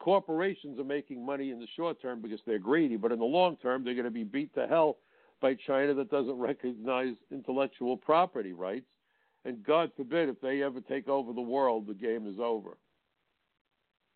[0.00, 3.56] Corporations are making money in the short term because they're greedy, but in the long
[3.58, 4.96] term, they're going to be beat to hell
[5.40, 8.86] by China that doesn't recognize intellectual property rights.
[9.44, 12.76] And God forbid if they ever take over the world, the game is over.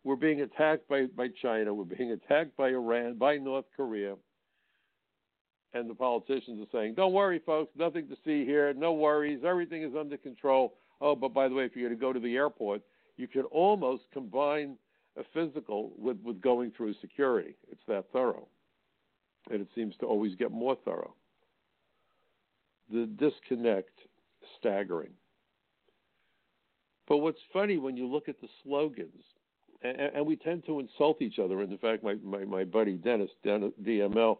[0.03, 1.73] We're being attacked by, by China.
[1.73, 4.15] We're being attacked by Iran, by North Korea
[5.75, 8.73] and the politicians are saying, "Don't worry, folks, nothing to see here.
[8.73, 9.43] No worries.
[9.43, 12.19] Everything is under control." Oh, but by the way, if you're going to go to
[12.19, 12.81] the airport,
[13.17, 14.77] you can almost combine
[15.17, 17.55] a physical with with going through security.
[17.71, 18.47] It's that thorough,
[19.49, 21.13] and it seems to always get more thorough.
[22.91, 23.97] The disconnect,
[24.59, 25.11] staggering.
[27.07, 29.23] But what's funny when you look at the slogans,
[29.83, 31.61] and, and we tend to insult each other.
[31.61, 34.37] And in fact, my, my, my buddy Dennis, DML,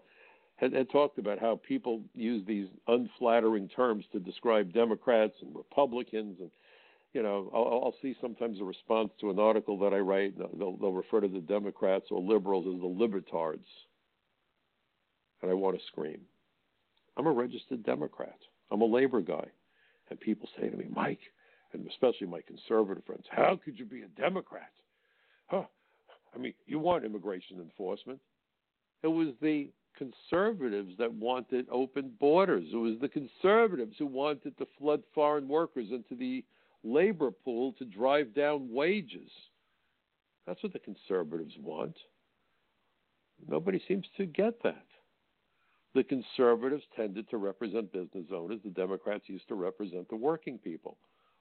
[0.58, 6.38] had, had talked about how people use these unflattering terms to describe Democrats and Republicans,
[6.40, 6.50] and
[7.16, 10.38] you know, I'll, I'll see sometimes a response to an article that I write.
[10.38, 13.66] They'll, they'll refer to the Democrats or liberals as the libertards,
[15.42, 16.20] and I want to scream.
[17.16, 18.36] I'm a registered Democrat.
[18.70, 19.46] I'm a labor guy,
[20.10, 21.22] and people say to me, Mike,
[21.72, 24.72] and especially my conservative friends, how could you be a Democrat?
[25.48, 25.64] Huh?
[26.36, 28.20] I mean, you want immigration enforcement.
[29.04, 32.66] It was the conservatives that wanted open borders.
[32.74, 36.44] It was the conservatives who wanted to flood foreign workers into the
[36.86, 39.30] labor pool to drive down wages.
[40.46, 41.98] That's what the conservatives want.
[43.48, 44.86] Nobody seems to get that.
[45.94, 48.60] The conservatives tended to represent business owners.
[48.64, 50.98] The Democrats used to represent the working people.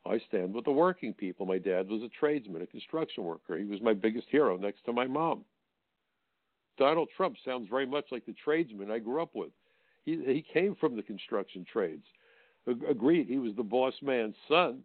[0.06, 1.46] I stand with the working people.
[1.46, 3.56] My dad was a tradesman, a construction worker.
[3.56, 5.44] He was my biggest hero next to my mom.
[6.78, 9.50] Donald Trump sounds very much like the tradesman I grew up with.
[10.04, 12.04] He, he came from the construction trades.
[12.66, 14.80] Agreed, he was the boss man's son,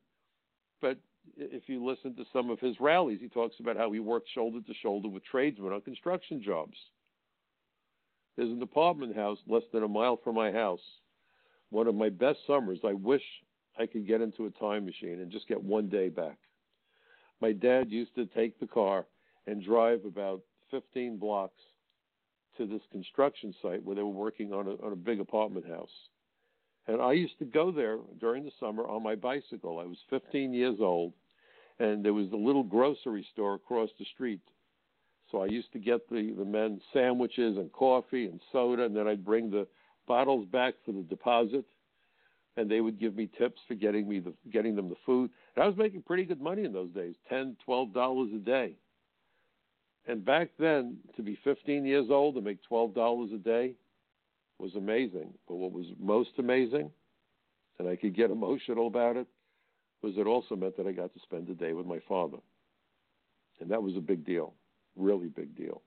[0.82, 0.98] but
[1.38, 4.60] if you listen to some of his rallies, he talks about how he worked shoulder
[4.66, 6.78] to shoulder with tradesmen on construction jobs.
[8.36, 10.80] There's an apartment house less than a mile from my house.
[11.72, 12.80] One of my best summers.
[12.86, 13.22] I wish
[13.78, 16.38] I could get into a time machine and just get one day back.
[17.42, 19.06] My dad used to take the car
[19.46, 21.62] and drive about 15 blocks
[22.58, 25.90] to this construction site where they were working on a, on a big apartment house.
[26.88, 29.80] And I used to go there during the summer on my bicycle.
[29.80, 31.14] I was 15 years old,
[31.80, 34.42] and there was a little grocery store across the street.
[35.32, 39.08] So I used to get the, the men sandwiches and coffee and soda, and then
[39.08, 39.68] I'd bring the
[40.08, 41.66] bottles back for the deposit,
[42.58, 45.30] and they would give me tips for getting me the getting them the food.
[45.56, 48.74] And I was making pretty good money in those days, ten, twelve dollars a day.
[50.08, 53.76] And back then, to be 15 years old and make twelve dollars a day
[54.60, 55.34] was amazing.
[55.48, 56.92] But what was most amazing,
[57.80, 59.28] and I could get emotional about it,
[60.02, 62.38] was it also meant that I got to spend a day with my father.
[63.60, 64.54] And that was a big deal,
[64.96, 65.82] really big deal.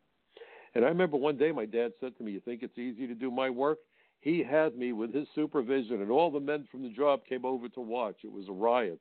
[0.75, 3.15] And I remember one day my dad said to me, You think it's easy to
[3.15, 3.79] do my work?
[4.21, 7.69] He had me with his supervision, and all the men from the job came over
[7.71, 8.17] to watch.
[8.23, 9.01] It was a riot.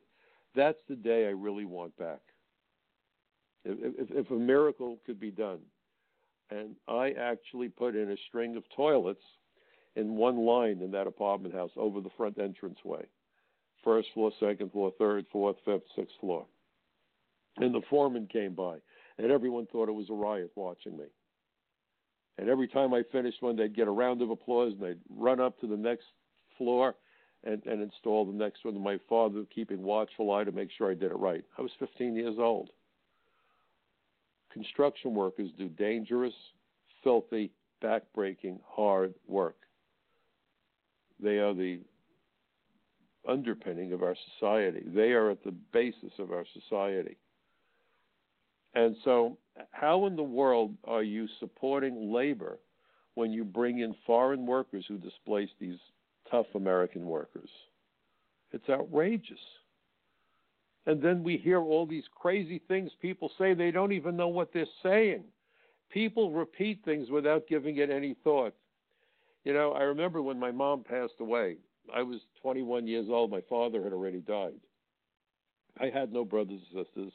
[0.55, 2.19] That's the day I really want back.
[3.63, 5.59] If, if, if a miracle could be done,
[6.49, 9.22] and I actually put in a string of toilets
[9.96, 13.06] in one line in that apartment house over the front entranceway
[13.84, 16.46] first floor, second floor, third, fourth, fifth, sixth floor.
[17.58, 18.78] And the foreman came by,
[19.18, 21.06] and everyone thought it was a riot watching me.
[22.38, 25.39] And every time I finished one, they'd get a round of applause and they'd run
[25.39, 26.06] up to the next
[26.58, 26.96] floor
[27.44, 28.82] and, and install the next one.
[28.82, 31.44] My father keeping watchful eye to make sure I did it right.
[31.58, 32.70] I was 15 years old.
[34.54, 36.34] Construction workers do dangerous,
[37.04, 37.52] filthy,
[37.84, 39.58] backbreaking, hard work.
[41.22, 41.82] They are the
[43.28, 44.84] underpinning of our society.
[44.88, 47.17] They are at the basis of our society.
[48.74, 49.38] And so,
[49.72, 52.57] how in the world are you supporting labor
[53.15, 55.78] when you bring in foreign workers who displace these
[56.30, 57.49] tough American workers?
[58.51, 59.39] It's outrageous.
[60.88, 64.51] And then we hear all these crazy things people say, they don't even know what
[64.53, 65.24] they're saying.
[65.91, 68.53] People repeat things without giving it any thought.
[69.44, 71.58] You know, I remember when my mom passed away,
[71.94, 73.32] I was 21 years old.
[73.32, 74.60] My father had already died.
[75.80, 77.14] I had no brothers and sisters.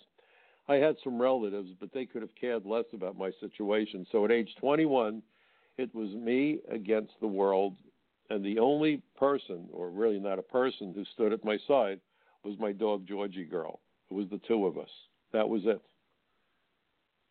[0.69, 4.07] I had some relatives, but they could have cared less about my situation.
[4.11, 5.23] So at age 21,
[5.79, 7.77] it was me against the world,
[8.31, 12.01] and the only person, or really not a person, who stood at my side
[12.43, 13.81] was my dog Georgie girl.
[14.11, 14.91] It was the two of us.
[15.33, 15.81] That was it.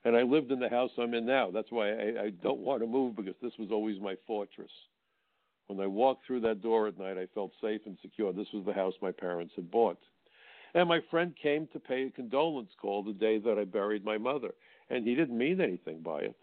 [0.06, 1.52] And I lived in the house I'm in now.
[1.52, 4.72] That's why I, I don't want to move because this was always my fortress.
[5.68, 8.32] When I walked through that door at night, I felt safe and secure.
[8.32, 9.98] This was the house my parents had bought.
[10.76, 14.18] And my friend came to pay a condolence call the day that I buried my
[14.18, 14.52] mother.
[14.90, 16.36] And he didn't mean anything by it.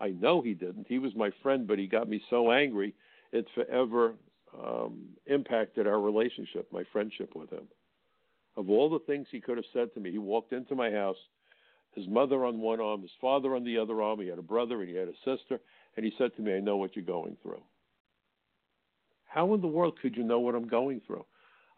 [0.00, 0.86] I know he didn't.
[0.88, 2.92] He was my friend, but he got me so angry,
[3.32, 4.14] it forever
[4.62, 7.68] um, impacted our relationship, my friendship with him.
[8.56, 11.16] Of all the things he could have said to me, he walked into my house,
[11.96, 14.20] his mother on one arm, his father on the other arm.
[14.20, 15.58] He had a brother and he had a sister.
[15.96, 17.62] And he said to me, I know what you're going through.
[19.24, 21.24] How in the world could you know what I'm going through?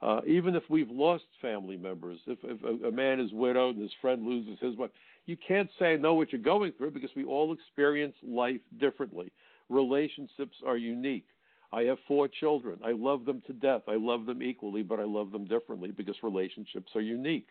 [0.00, 3.82] Uh, even if we've lost family members, if, if a, a, man is widowed and
[3.82, 4.90] his friend loses his wife,
[5.26, 9.32] you can't say I know what you're going through because we all experience life differently.
[9.68, 11.26] Relationships are unique.
[11.72, 12.78] I have four children.
[12.84, 13.82] I love them to death.
[13.88, 17.48] I love them equally, but I love them differently because relationships are unique.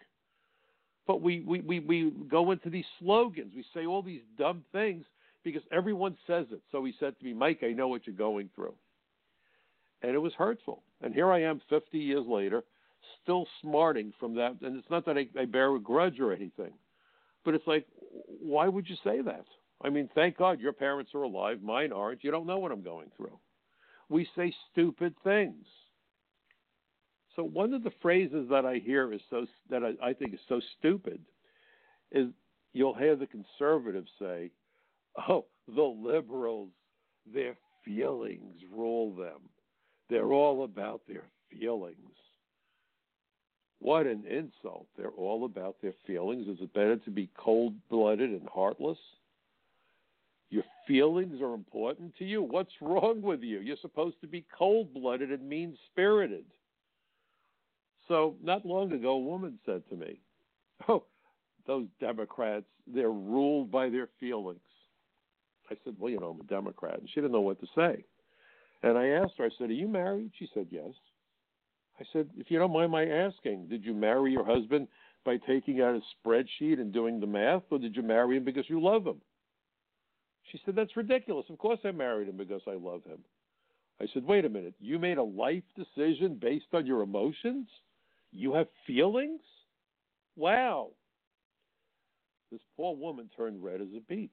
[1.07, 3.53] But we, we, we, we go into these slogans.
[3.55, 5.05] We say all these dumb things
[5.43, 6.61] because everyone says it.
[6.71, 8.73] So he said to me, Mike, I know what you're going through
[10.01, 10.83] and it was hurtful.
[11.01, 12.63] And here I am 50 years later,
[13.23, 14.55] still smarting from that.
[14.61, 16.73] And it's not that I, I bear a grudge or anything,
[17.45, 17.85] but it's like,
[18.41, 19.45] why would you say that?
[19.81, 22.23] I mean, thank God your parents are alive, mine aren't.
[22.23, 23.37] You don't know what I'm going through.
[24.09, 25.65] We say stupid things.
[27.37, 30.39] So one of the phrases that I hear is so that I, I think is
[30.49, 31.21] so stupid
[32.11, 32.29] is
[32.73, 34.51] you'll hear the conservatives say,
[35.29, 36.71] "Oh, the liberals,
[37.31, 39.49] their feelings rule them."
[40.09, 42.15] They're all about their feelings.
[43.79, 44.87] What an insult.
[44.97, 46.47] They're all about their feelings.
[46.47, 48.97] Is it better to be cold blooded and heartless?
[50.49, 52.41] Your feelings are important to you.
[52.41, 53.59] What's wrong with you?
[53.59, 56.45] You're supposed to be cold blooded and mean spirited.
[58.07, 60.19] So, not long ago, a woman said to me,
[60.87, 61.03] Oh,
[61.65, 64.59] those Democrats, they're ruled by their feelings.
[65.69, 66.99] I said, Well, you know, I'm a Democrat.
[66.99, 68.05] And she didn't know what to say.
[68.83, 70.31] And I asked her, I said, Are you married?
[70.39, 70.91] She said, Yes.
[71.99, 74.87] I said, If you don't mind my asking, did you marry your husband
[75.25, 78.69] by taking out a spreadsheet and doing the math, or did you marry him because
[78.69, 79.19] you love him?
[80.51, 81.45] She said, That's ridiculous.
[81.49, 83.19] Of course I married him because I love him.
[83.99, 84.75] I said, Wait a minute.
[84.79, 87.67] You made a life decision based on your emotions?
[88.37, 89.41] You have feelings?
[90.35, 90.91] Wow.
[92.51, 94.31] This poor woman turned red as a beet.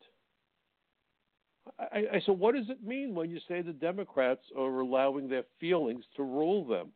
[1.79, 5.45] I, I said, what does it mean when you say the Democrats are allowing their
[5.59, 6.89] feelings to rule them?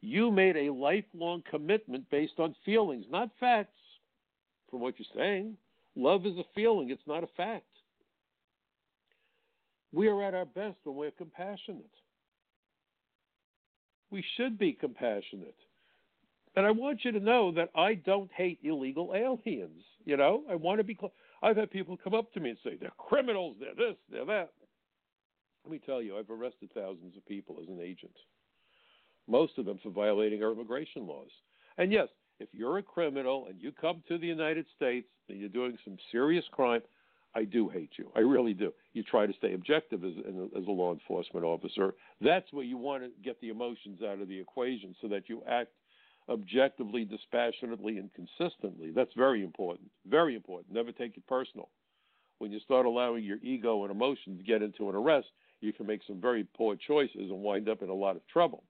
[0.00, 3.78] You made a lifelong commitment based on feelings, not facts,
[4.68, 5.56] from what you're saying.
[5.94, 7.64] Love is a feeling, it's not a fact.
[9.92, 11.86] We are at our best when we're compassionate.
[14.10, 15.54] We should be compassionate.
[16.56, 19.82] And I want you to know that I don't hate illegal aliens.
[20.04, 20.96] You know, I want to be.
[20.98, 24.24] Cl- I've had people come up to me and say they're criminals, they're this, they're
[24.24, 24.50] that.
[25.64, 28.14] Let me tell you, I've arrested thousands of people as an agent.
[29.28, 31.28] Most of them for violating our immigration laws.
[31.76, 35.48] And yes, if you're a criminal and you come to the United States and you're
[35.48, 36.80] doing some serious crime,
[37.34, 38.10] I do hate you.
[38.16, 38.72] I really do.
[38.94, 40.12] You try to stay objective as,
[40.56, 41.94] as a law enforcement officer.
[42.20, 45.42] That's where you want to get the emotions out of the equation so that you
[45.46, 45.70] act
[46.28, 48.90] objectively, dispassionately, and consistently.
[48.94, 49.90] That's very important.
[50.08, 50.74] Very important.
[50.74, 51.68] Never take it personal.
[52.38, 55.28] When you start allowing your ego and emotions to get into an arrest,
[55.60, 58.64] you can make some very poor choices and wind up in a lot of trouble.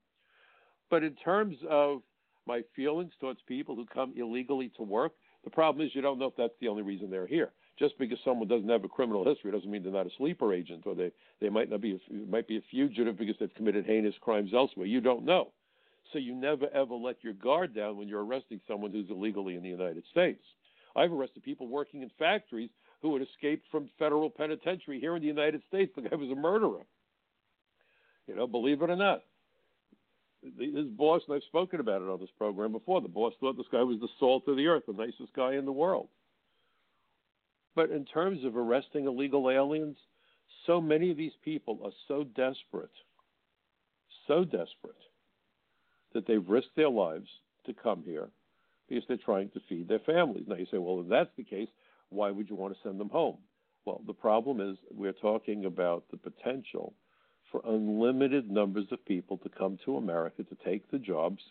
[0.88, 2.02] But in terms of
[2.46, 6.26] my feelings towards people who come illegally to work, the problem is you don't know
[6.26, 7.52] if that's the only reason they're here.
[7.78, 10.84] Just because someone doesn't have a criminal history doesn't mean they're not a sleeper agent,
[10.86, 14.14] or they, they might not be a, might be a fugitive because they've committed heinous
[14.20, 14.86] crimes elsewhere.
[14.86, 15.52] You don't know.
[16.12, 19.62] So you never ever let your guard down when you're arresting someone who's illegally in
[19.62, 20.42] the United States.
[20.94, 22.70] I've arrested people working in factories
[23.02, 25.92] who had escaped from federal penitentiary here in the United States.
[25.94, 26.82] The guy was a murderer.
[28.26, 29.22] You know, believe it or not.
[30.42, 33.66] His boss, and I've spoken about it on this program before, the boss thought this
[33.70, 36.08] guy was the salt of the earth, the nicest guy in the world.
[37.74, 39.96] But in terms of arresting illegal aliens,
[40.66, 42.90] so many of these people are so desperate,
[44.26, 44.96] so desperate,
[46.16, 47.28] that they've risked their lives
[47.66, 48.28] to come here
[48.88, 50.44] because they're trying to feed their families.
[50.48, 51.68] Now you say, well, if that's the case,
[52.08, 53.36] why would you want to send them home?
[53.84, 56.94] Well, the problem is we're talking about the potential
[57.52, 61.42] for unlimited numbers of people to come to America to take the jobs,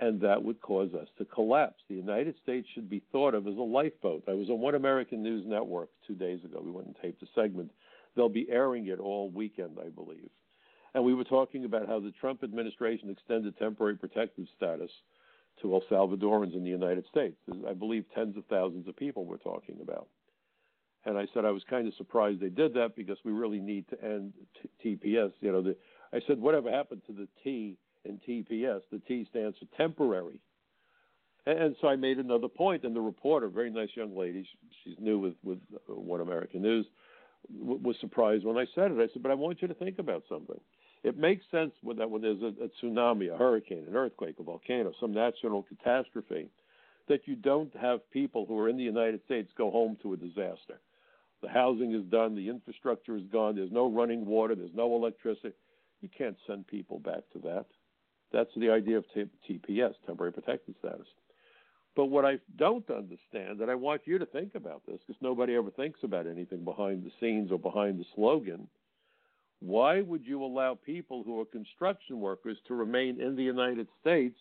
[0.00, 1.80] and that would cause us to collapse.
[1.88, 4.24] The United States should be thought of as a lifeboat.
[4.28, 6.60] I was on One American News Network two days ago.
[6.62, 7.70] We went and taped a segment.
[8.16, 10.28] They'll be airing it all weekend, I believe.
[10.94, 14.90] And we were talking about how the Trump administration extended temporary protective status
[15.60, 17.36] to El Salvadorans in the United States.
[17.68, 20.08] I believe tens of thousands of people we're talking about.
[21.04, 23.88] And I said I was kind of surprised they did that because we really need
[23.88, 24.32] to end
[24.62, 25.32] t- TPS.
[25.40, 25.76] You know, the,
[26.12, 28.82] I said whatever happened to the T in TPS?
[28.90, 30.40] The T stands for temporary.
[31.46, 34.90] And, and so I made another point, and the reporter, very nice young lady, she,
[34.90, 36.86] she's new with with uh, One American News,
[37.58, 38.98] w- was surprised when I said it.
[38.98, 40.60] I said, but I want you to think about something.
[41.02, 44.42] It makes sense when that when there's a, a tsunami, a hurricane, an earthquake, a
[44.42, 46.48] volcano, some natural catastrophe,
[47.08, 50.16] that you don't have people who are in the United States go home to a
[50.16, 50.80] disaster.
[51.42, 55.54] The housing is done, the infrastructure is gone, there's no running water, there's no electricity.
[56.00, 57.66] You can't send people back to that.
[58.32, 61.06] That's the idea of T- TPS, temporary protected status.
[61.94, 65.56] But what I don't understand, and I want you to think about this, because nobody
[65.56, 68.68] ever thinks about anything behind the scenes or behind the slogan.
[69.64, 74.38] Why would you allow people who are construction workers to remain in the United States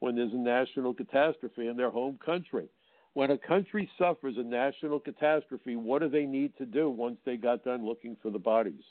[0.00, 2.68] when there's a national catastrophe in their home country?
[3.16, 7.38] when a country suffers a national catastrophe, what do they need to do once they
[7.38, 8.84] got done looking for the bodies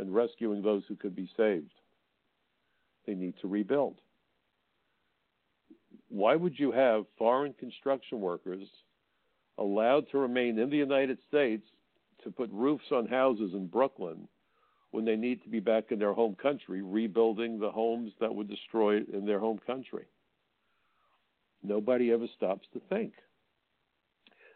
[0.00, 1.70] and rescuing those who could be saved?
[3.06, 4.00] They need to rebuild.
[6.08, 8.66] Why would you have foreign construction workers
[9.56, 11.62] allowed to remain in the United States
[12.24, 14.26] to put roofs on houses in Brooklyn
[14.90, 18.44] when they need to be back in their home country, rebuilding the homes that were
[18.44, 20.06] destroyed in their home country?
[21.62, 23.12] Nobody ever stops to think.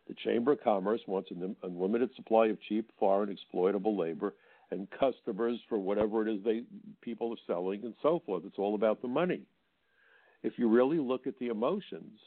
[0.08, 4.34] The Chamber of Commerce wants an unlimited supply of cheap, foreign, exploitable labor
[4.72, 6.62] and customers for whatever it is they
[7.02, 8.42] people are selling and so forth.
[8.46, 9.42] It's all about the money.
[10.42, 12.18] If you really look at the emotions,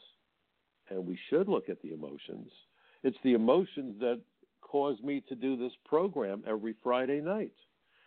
[0.88, 2.50] and we should look at the emotions,
[3.02, 4.20] it's the emotions that
[4.62, 7.52] cause me to do this program every Friday night.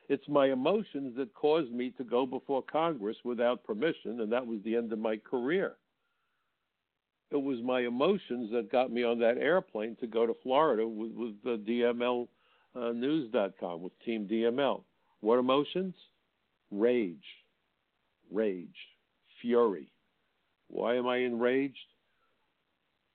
[0.10, 4.60] It's my emotions that caused me to go before Congress without permission, and that was
[4.64, 5.76] the end of my career
[7.32, 11.12] it was my emotions that got me on that airplane to go to Florida with,
[11.12, 12.28] with the DML
[12.76, 14.84] uh, with Team DML.
[15.22, 15.96] What emotions?
[16.72, 17.26] Rage,
[18.32, 18.76] rage,
[19.42, 19.92] fury.
[20.68, 21.78] Why am I enraged?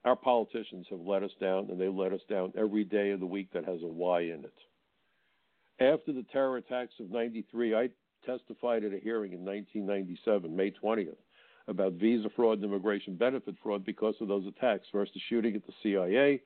[0.04, 3.26] Our politicians have let us down, and they let us down every day of the
[3.26, 4.54] week that has a Y in it.
[5.80, 7.88] After the terror attacks of 93, I
[8.24, 11.16] testified at a hearing in 1997, May 20th
[11.66, 14.86] about visa fraud and immigration benefit fraud because of those attacks.
[14.92, 16.42] First, the shooting at the CIA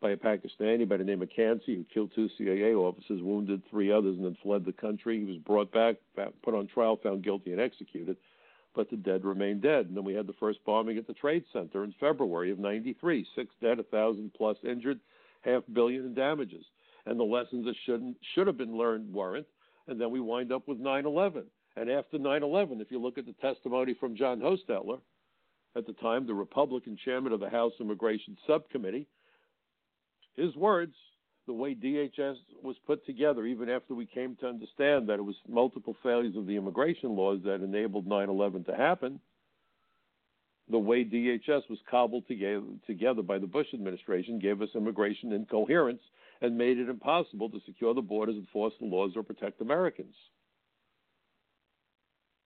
[0.00, 3.90] by a Pakistani by the name of Kansi, who killed two CIA officers, wounded three
[3.90, 5.20] others, and then fled the country.
[5.20, 5.96] He was brought back,
[6.42, 8.16] put on trial, found guilty, and executed.
[8.74, 9.86] But the dead remained dead.
[9.86, 13.26] And then we had the first bombing at the Trade Center in February of '93.
[13.34, 14.98] Six dead, a thousand plus injured,
[15.42, 16.64] half billion in damages.
[17.06, 19.46] And the lessons that should should have been learned weren't.
[19.88, 21.44] And then we wind up with 9/11
[21.76, 25.00] And after 9 11, if you look at the testimony from John Hostettler,
[25.74, 29.06] at the time the Republican chairman of the House Immigration Subcommittee,
[30.34, 30.94] his words,
[31.46, 35.34] the way DHS was put together, even after we came to understand that it was
[35.48, 39.20] multiple failures of the immigration laws that enabled 9 11 to happen,
[40.70, 46.00] the way DHS was cobbled together by the Bush administration gave us immigration incoherence
[46.42, 50.14] and made it impossible to secure the borders, enforce the laws, or protect Americans.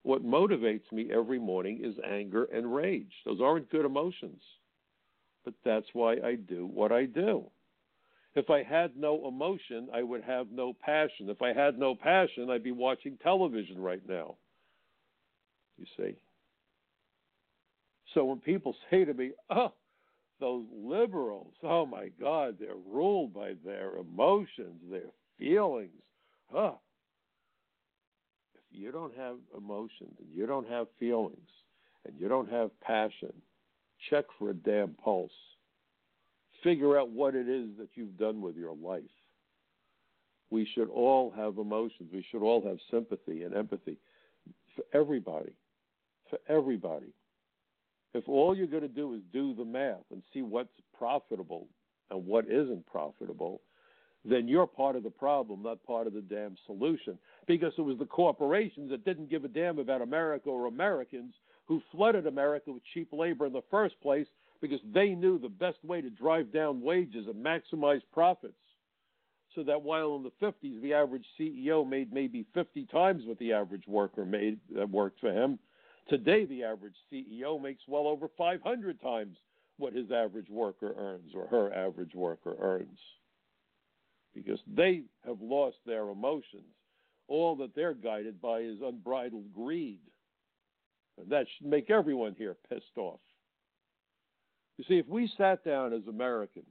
[0.03, 3.13] What motivates me every morning is anger and rage.
[3.25, 4.41] Those aren't good emotions,
[5.45, 7.47] but that's why I do what I do.
[8.35, 11.31] If I had no emotion, I would have no passion.
[11.31, 14.37] If I had no passion, I'd be watching television right now.
[15.79, 16.17] You see?
[18.13, 19.73] So when people say to me, oh,
[20.41, 25.91] those liberals, oh my God, they're ruled by their emotions, their feelings.
[26.53, 26.73] Huh.
[28.55, 31.49] If you don't have emotions and you don't have feelings
[32.05, 33.33] and you don't have passion,
[34.11, 35.33] check for a damn pulse.
[36.63, 39.03] Figure out what it is that you've done with your life.
[40.51, 42.11] We should all have emotions.
[42.13, 43.99] We should all have sympathy and empathy
[44.75, 45.53] for everybody.
[46.31, 47.13] For everybody
[48.15, 51.69] if all you're going to do is do the math and see what's profitable
[52.11, 53.61] and what isn't profitable,
[54.25, 57.19] then you're part of the problem, not part of the damn solution.
[57.47, 61.35] Because it was the corporations that didn't give a damn about America or Americans
[61.67, 64.27] who flooded America with cheap labor in the first place
[64.61, 68.55] because they knew the best way to drive down wages and maximize profits.
[69.55, 73.53] So that while in the 50s the average CEO made maybe 50 times what the
[73.53, 75.59] average worker made that worked for him,
[76.09, 79.37] Today, the average CEO makes well over 500 times
[79.79, 82.99] what his average worker earns or her average worker earns
[84.35, 86.65] because they have lost their emotions.
[87.27, 90.01] All that they're guided by is unbridled greed.
[91.19, 93.21] And that should make everyone here pissed off.
[94.77, 96.67] You see, if we sat down as Americans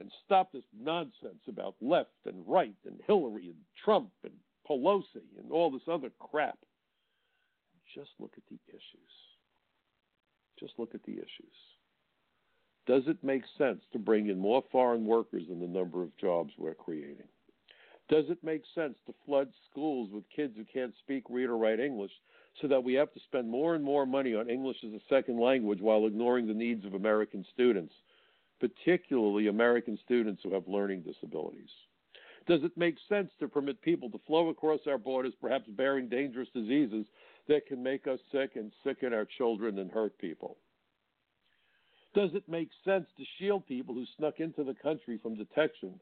[0.00, 4.32] and stopped this nonsense about left and right and Hillary and Trump and
[4.68, 6.58] Pelosi and all this other crap,
[7.94, 9.12] just look at the issues.
[10.58, 11.56] Just look at the issues.
[12.86, 16.52] Does it make sense to bring in more foreign workers than the number of jobs
[16.58, 17.28] we're creating?
[18.08, 21.78] Does it make sense to flood schools with kids who can't speak, read, or write
[21.78, 22.10] English
[22.60, 25.38] so that we have to spend more and more money on English as a second
[25.38, 27.94] language while ignoring the needs of American students,
[28.58, 31.70] particularly American students who have learning disabilities?
[32.48, 36.48] Does it make sense to permit people to flow across our borders, perhaps bearing dangerous
[36.52, 37.06] diseases,
[37.50, 40.56] that can make us sick and sicken our children and hurt people?
[42.14, 45.98] Does it make sense to shield people who snuck into the country from detection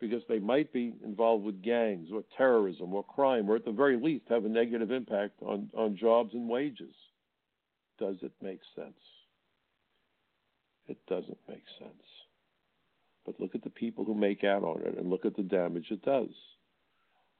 [0.00, 3.96] because they might be involved with gangs or terrorism or crime, or at the very
[3.96, 6.94] least have a negative impact on, on jobs and wages?
[7.98, 8.94] Does it make sense?
[10.88, 11.92] It doesn't make sense.
[13.26, 15.86] But look at the people who make out on it and look at the damage
[15.90, 16.30] it does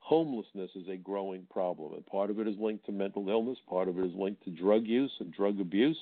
[0.03, 3.89] homelessness is a growing problem, and part of it is linked to mental illness, part
[3.89, 5.99] of it is linked to drug use and drug abuse.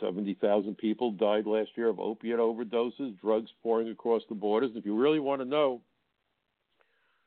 [0.00, 4.70] 70,000 people died last year of opiate overdoses, drugs pouring across the borders.
[4.74, 5.80] If you really want to know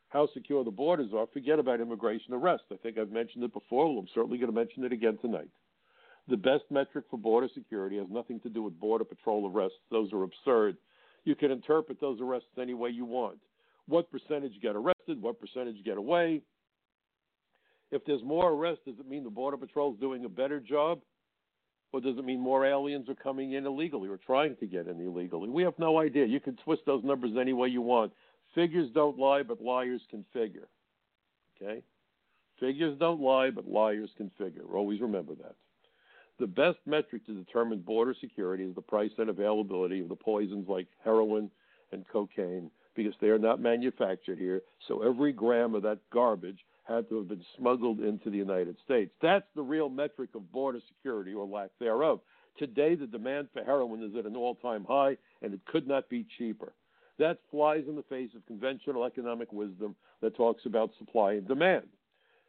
[0.09, 2.63] how secure the borders are, forget about immigration arrest.
[2.71, 3.89] I think I've mentioned it before.
[3.89, 5.49] Well, I'm certainly going to mention it again tonight.
[6.29, 9.77] The best metric for border security has nothing to do with Border Patrol arrests.
[9.91, 10.77] Those are absurd.
[11.25, 13.37] You can interpret those arrests any way you want
[13.87, 16.41] what percentage get arrested, what percentage get away.
[17.91, 21.01] If there's more arrests, does it mean the Border Patrol is doing a better job?
[21.93, 24.99] Or does it mean more aliens are coming in illegally or trying to get in
[24.99, 25.49] illegally?
[25.49, 26.25] We have no idea.
[26.25, 28.11] You can twist those numbers any way you want.
[28.53, 30.67] Figures don't lie, but liars can figure.
[31.55, 31.81] Okay?
[32.59, 34.63] Figures don't lie, but liars can figure.
[34.73, 35.55] Always remember that.
[36.37, 40.67] The best metric to determine border security is the price and availability of the poisons
[40.67, 41.49] like heroin
[41.93, 44.61] and cocaine because they are not manufactured here.
[44.87, 49.11] So every gram of that garbage had to have been smuggled into the United States.
[49.21, 52.19] That's the real metric of border security or lack thereof.
[52.57, 56.07] Today, the demand for heroin is at an all time high, and it could not
[56.09, 56.73] be cheaper.
[57.17, 61.87] That flies in the face of conventional economic wisdom that talks about supply and demand.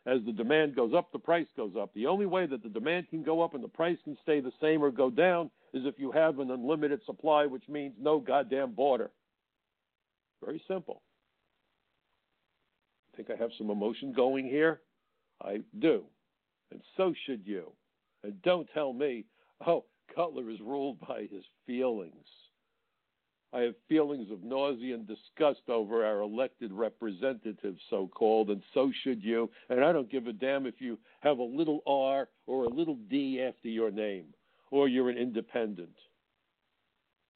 [0.06, 1.92] As the demand goes up, the price goes up.
[1.94, 4.52] The only way that the demand can go up and the price can stay the
[4.60, 8.72] same or go down is if you have an unlimited supply, which means no goddamn
[8.72, 9.10] border.
[10.44, 11.02] Very simple.
[13.12, 14.80] I Think I have some emotion going here?
[15.42, 16.04] I do.
[16.70, 17.72] And so should you.
[18.22, 19.24] And don't tell me,
[19.66, 19.84] oh,
[20.14, 22.26] Cutler is ruled by his feelings.
[23.52, 28.90] I have feelings of nausea and disgust over our elected representatives, so called, and so
[29.02, 29.48] should you.
[29.70, 32.98] And I don't give a damn if you have a little R or a little
[33.08, 34.26] D after your name,
[34.70, 35.96] or you're an independent.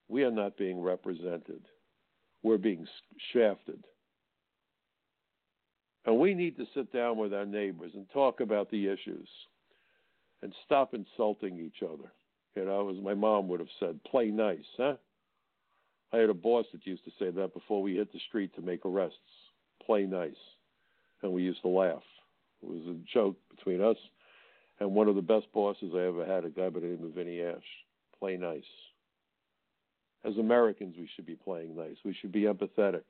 [0.08, 1.62] We are not being represented,
[2.42, 2.86] we're being
[3.32, 3.84] shafted.
[6.06, 9.28] And we need to sit down with our neighbors and talk about the issues
[10.42, 12.10] and stop insulting each other.
[12.56, 14.94] You know, as my mom would have said, play nice, huh?
[16.12, 18.62] I had a boss that used to say that before we hit the street to
[18.62, 19.18] make arrests.
[19.84, 20.32] Play nice.
[21.22, 22.02] And we used to laugh.
[22.62, 23.96] It was a joke between us.
[24.80, 27.12] And one of the best bosses I ever had, a guy by the name of
[27.12, 27.62] Vinny Ash.
[28.18, 28.64] Play nice.
[30.24, 31.96] As Americans, we should be playing nice.
[32.04, 33.04] We should be empathetic.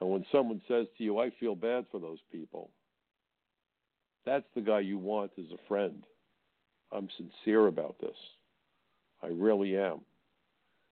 [0.00, 2.70] And when someone says to you, I feel bad for those people,
[4.24, 6.04] that's the guy you want as a friend.
[6.92, 8.16] I'm sincere about this.
[9.22, 10.00] I really am.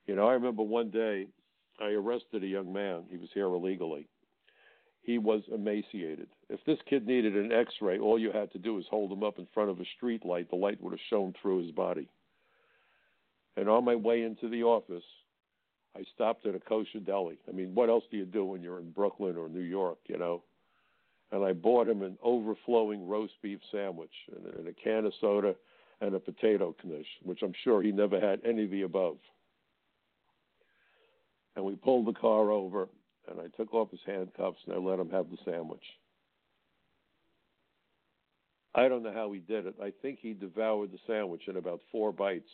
[0.07, 1.27] You know, I remember one day
[1.81, 3.05] I arrested a young man.
[3.11, 4.09] He was here illegally.
[5.03, 6.29] He was emaciated.
[6.49, 9.23] If this kid needed an x ray, all you had to do was hold him
[9.23, 10.51] up in front of a street light.
[10.51, 12.09] The light would have shone through his body.
[13.57, 15.05] And on my way into the office,
[15.97, 17.39] I stopped at a kosher deli.
[17.49, 20.19] I mean, what else do you do when you're in Brooklyn or New York, you
[20.19, 20.43] know?
[21.33, 25.55] And I bought him an overflowing roast beef sandwich and, and a can of soda
[26.01, 29.19] and a potato knish, which I'm sure he never had any of the above.
[31.57, 32.89] And we pulled the car over,
[33.29, 35.85] and I took off his handcuffs and I let him have the sandwich.
[38.75, 39.75] I don't know how he did it.
[39.83, 42.49] I think he devoured the sandwich in about four bites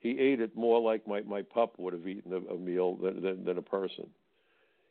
[0.00, 3.22] he ate it more like my my pup would have eaten a, a meal than,
[3.22, 4.08] than than a person.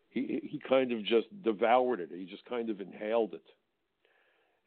[0.10, 2.10] He he kind of just devoured it.
[2.14, 3.46] He just kind of inhaled it,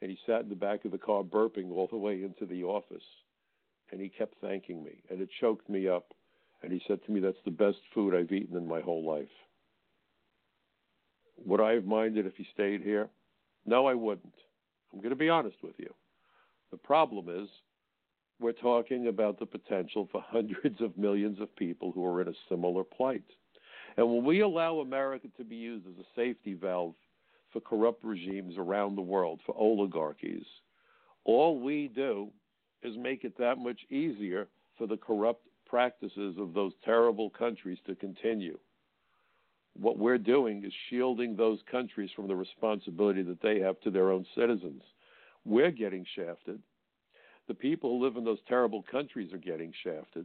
[0.01, 2.65] and he sat in the back of the car burping all the way into the
[2.65, 3.05] office,
[3.91, 6.15] and he kept thanking me, and it choked me up,
[6.63, 9.29] and he said to me, "That's the best food I've eaten in my whole life."
[11.47, 13.09] Would I have minded if he stayed here?
[13.65, 14.35] No, I wouldn't.
[14.93, 15.93] I'm going to be honest with you.
[16.71, 17.49] The problem is
[18.41, 22.35] we're talking about the potential for hundreds of millions of people who are in a
[22.49, 23.25] similar plight.
[23.97, 26.95] And when we allow America to be used as a safety valve
[27.53, 30.47] for corrupt regimes around the world, for oligarchies,
[31.25, 32.31] all we do
[32.83, 37.95] is make it that much easier for the corrupt practices of those terrible countries to
[37.95, 38.59] continue.
[39.75, 44.11] What we're doing is shielding those countries from the responsibility that they have to their
[44.11, 44.83] own citizens.
[45.45, 46.61] We're getting shafted
[47.51, 50.25] the people who live in those terrible countries are getting shafted.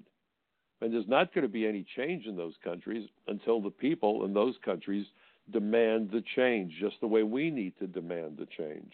[0.79, 4.33] And there's not going to be any change in those countries until the people in
[4.35, 5.07] those countries
[5.51, 8.91] demand the change, just the way we need to demand the change.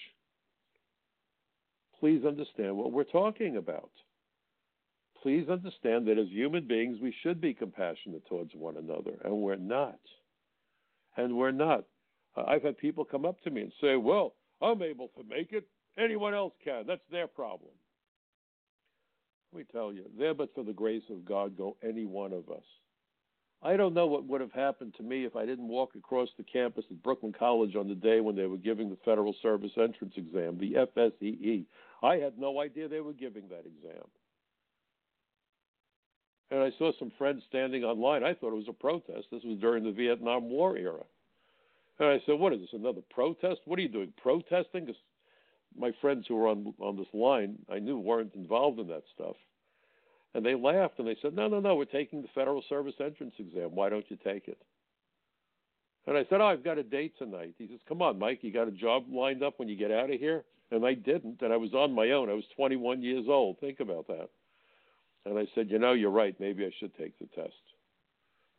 [1.99, 3.91] Please understand what we're talking about.
[5.21, 9.57] Please understand that as human beings, we should be compassionate towards one another, and we're
[9.57, 9.99] not.
[11.17, 11.84] And we're not.
[12.38, 15.67] I've had people come up to me and say, Well, I'm able to make it.
[15.97, 16.86] Anyone else can.
[16.88, 17.71] That's their problem.
[19.51, 22.49] Let me tell you, there but for the grace of God go any one of
[22.49, 22.63] us.
[23.63, 26.43] I don't know what would have happened to me if I didn't walk across the
[26.43, 30.13] campus at Brooklyn College on the day when they were giving the Federal Service Entrance
[30.17, 31.65] Exam, the FSEE.
[32.01, 34.03] I had no idea they were giving that exam.
[36.49, 38.23] And I saw some friends standing online.
[38.23, 39.27] I thought it was a protest.
[39.31, 41.03] This was during the Vietnam War era.
[41.99, 43.61] And I said, What is this, another protest?
[43.65, 44.93] What are you doing, protesting?
[45.78, 49.36] My friends who were on on this line, I knew weren't involved in that stuff,
[50.34, 53.34] and they laughed and they said, "No, no, no, we're taking the Federal Service Entrance
[53.39, 53.76] Exam.
[53.76, 54.61] Why don't you take it?"
[56.07, 58.51] And I said, "Oh, I've got a date tonight." He says, "Come on, Mike, you
[58.51, 61.51] got a job lined up when you get out of here?" And I didn't, and
[61.51, 62.30] I was on my own.
[62.30, 63.59] I was 21 years old.
[63.59, 64.30] Think about that.
[65.26, 66.38] And I said, "You know, you're right.
[66.39, 67.61] Maybe I should take the test."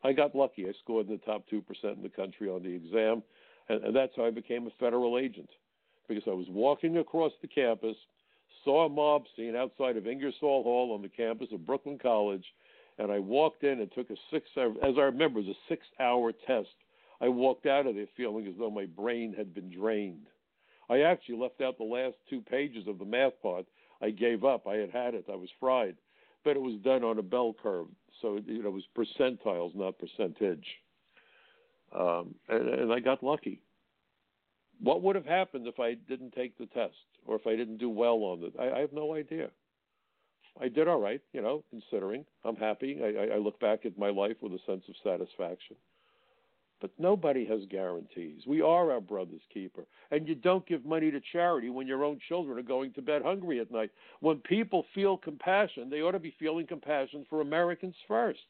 [0.02, 0.68] I got lucky.
[0.68, 3.22] I scored in the top two percent in the country on the exam,
[3.68, 5.50] and, and that's how I became a federal agent
[6.14, 7.96] because I was walking across the campus,
[8.64, 12.44] saw a mob scene outside of Ingersoll Hall on the campus of Brooklyn College,
[12.98, 16.32] and I walked in and took a six, as I remember, it was a six-hour
[16.46, 16.68] test.
[17.20, 20.26] I walked out of there feeling as though my brain had been drained.
[20.90, 23.64] I actually left out the last two pages of the math part.
[24.02, 24.66] I gave up.
[24.66, 25.26] I had had it.
[25.32, 25.96] I was fried,
[26.44, 27.86] but it was done on a bell curve,
[28.20, 30.66] so you know it was percentiles, not percentage.
[31.96, 33.62] Um, and, and I got lucky.
[34.82, 36.94] What would have happened if I didn't take the test
[37.26, 38.52] or if I didn't do well on it?
[38.58, 39.48] I, I have no idea.
[40.60, 42.24] I did all right, you know, considering.
[42.44, 43.00] I'm happy.
[43.02, 45.76] I, I look back at my life with a sense of satisfaction.
[46.80, 48.42] But nobody has guarantees.
[48.44, 49.84] We are our brother's keeper.
[50.10, 53.22] And you don't give money to charity when your own children are going to bed
[53.22, 53.90] hungry at night.
[54.18, 58.40] When people feel compassion, they ought to be feeling compassion for Americans first.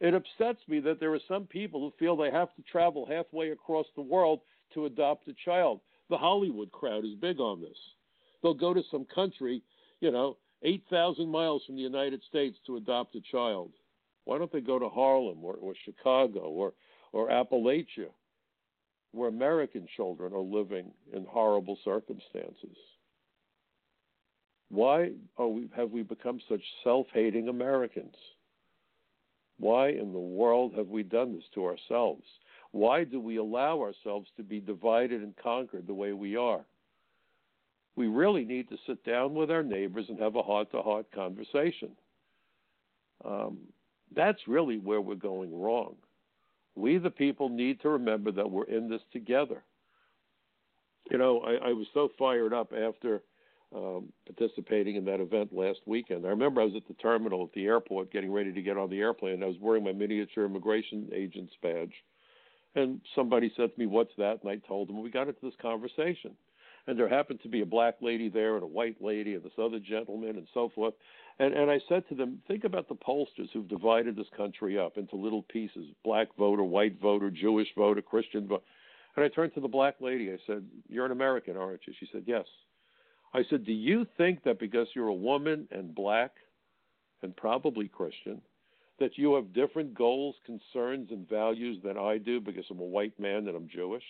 [0.00, 3.50] It upsets me that there are some people who feel they have to travel halfway
[3.50, 4.40] across the world
[4.74, 5.80] to adopt a child.
[6.10, 7.78] The Hollywood crowd is big on this.
[8.42, 9.62] They'll go to some country,
[10.00, 13.72] you know, 8,000 miles from the United States to adopt a child.
[14.24, 16.72] Why don't they go to Harlem or, or Chicago or,
[17.12, 18.08] or Appalachia,
[19.12, 22.76] where American children are living in horrible circumstances?
[24.70, 28.14] Why we, have we become such self hating Americans?
[29.58, 32.24] Why in the world have we done this to ourselves?
[32.74, 36.64] Why do we allow ourselves to be divided and conquered the way we are?
[37.94, 41.06] We really need to sit down with our neighbors and have a heart to heart
[41.14, 41.90] conversation.
[43.24, 43.58] Um,
[44.16, 45.94] that's really where we're going wrong.
[46.74, 49.62] We, the people, need to remember that we're in this together.
[51.12, 53.22] You know, I, I was so fired up after
[53.72, 56.26] um, participating in that event last weekend.
[56.26, 58.90] I remember I was at the terminal at the airport getting ready to get on
[58.90, 59.44] the airplane.
[59.44, 61.92] I was wearing my miniature immigration agent's badge.
[62.74, 64.40] And somebody said to me, What's that?
[64.42, 66.36] And I told them, We got into this conversation.
[66.86, 69.52] And there happened to be a black lady there and a white lady and this
[69.58, 70.92] other gentleman and so forth.
[71.38, 74.98] And, and I said to them, Think about the pollsters who've divided this country up
[74.98, 78.64] into little pieces black voter, white voter, Jewish voter, Christian voter.
[79.16, 80.32] And I turned to the black lady.
[80.32, 81.94] I said, You're an American, aren't you?
[81.98, 82.44] She said, Yes.
[83.32, 86.32] I said, Do you think that because you're a woman and black
[87.22, 88.42] and probably Christian,
[88.98, 93.18] that you have different goals, concerns, and values than I do because I'm a white
[93.18, 94.04] man and I'm Jewish?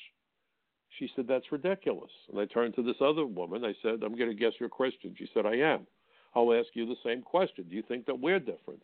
[0.99, 2.11] She said, That's ridiculous.
[2.31, 3.65] And I turned to this other woman.
[3.65, 5.15] I said, I'm going to guess you're Christian.
[5.19, 5.87] She said, I am.
[6.35, 7.65] I'll ask you the same question.
[7.69, 8.83] Do you think that we're different?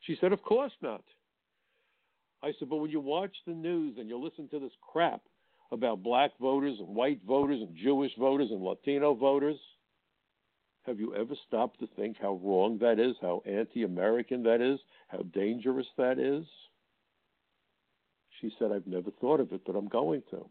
[0.00, 1.02] She said, Of course not.
[2.42, 5.20] I said, But when you watch the news and you listen to this crap
[5.70, 9.58] about black voters and white voters and Jewish voters and Latino voters,
[10.86, 14.80] have you ever stopped to think how wrong that is, how anti American that is,
[15.08, 16.44] how dangerous that is?
[18.40, 20.44] She said, I've never thought of it, but I'm going to.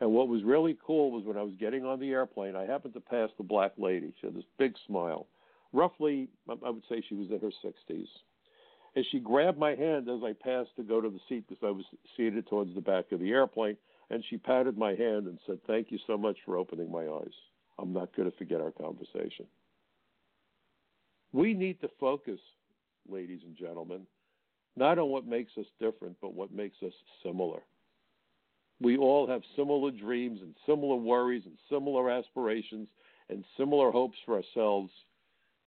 [0.00, 2.94] And what was really cool was when I was getting on the airplane, I happened
[2.94, 4.12] to pass the black lady.
[4.20, 5.26] She had this big smile.
[5.72, 8.08] Roughly, I would say she was in her 60s.
[8.94, 11.70] And she grabbed my hand as I passed to go to the seat because I
[11.70, 11.84] was
[12.16, 13.76] seated towards the back of the airplane.
[14.10, 17.34] And she patted my hand and said, Thank you so much for opening my eyes.
[17.78, 19.46] I'm not going to forget our conversation.
[21.32, 22.40] We need to focus,
[23.08, 24.06] ladies and gentlemen,
[24.76, 27.60] not on what makes us different, but what makes us similar.
[28.80, 32.88] We all have similar dreams and similar worries and similar aspirations
[33.30, 34.90] and similar hopes for ourselves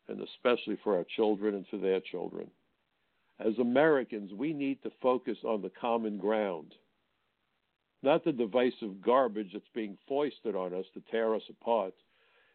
[0.07, 2.49] and especially for our children and for their children.
[3.39, 6.74] As Americans, we need to focus on the common ground
[8.01, 11.93] not the divisive garbage that's being foisted on us to tear us apart.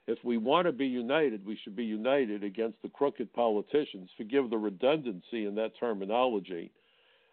[0.07, 4.11] If we want to be united, we should be united against the crooked politicians.
[4.16, 6.70] Forgive the redundancy in that terminology.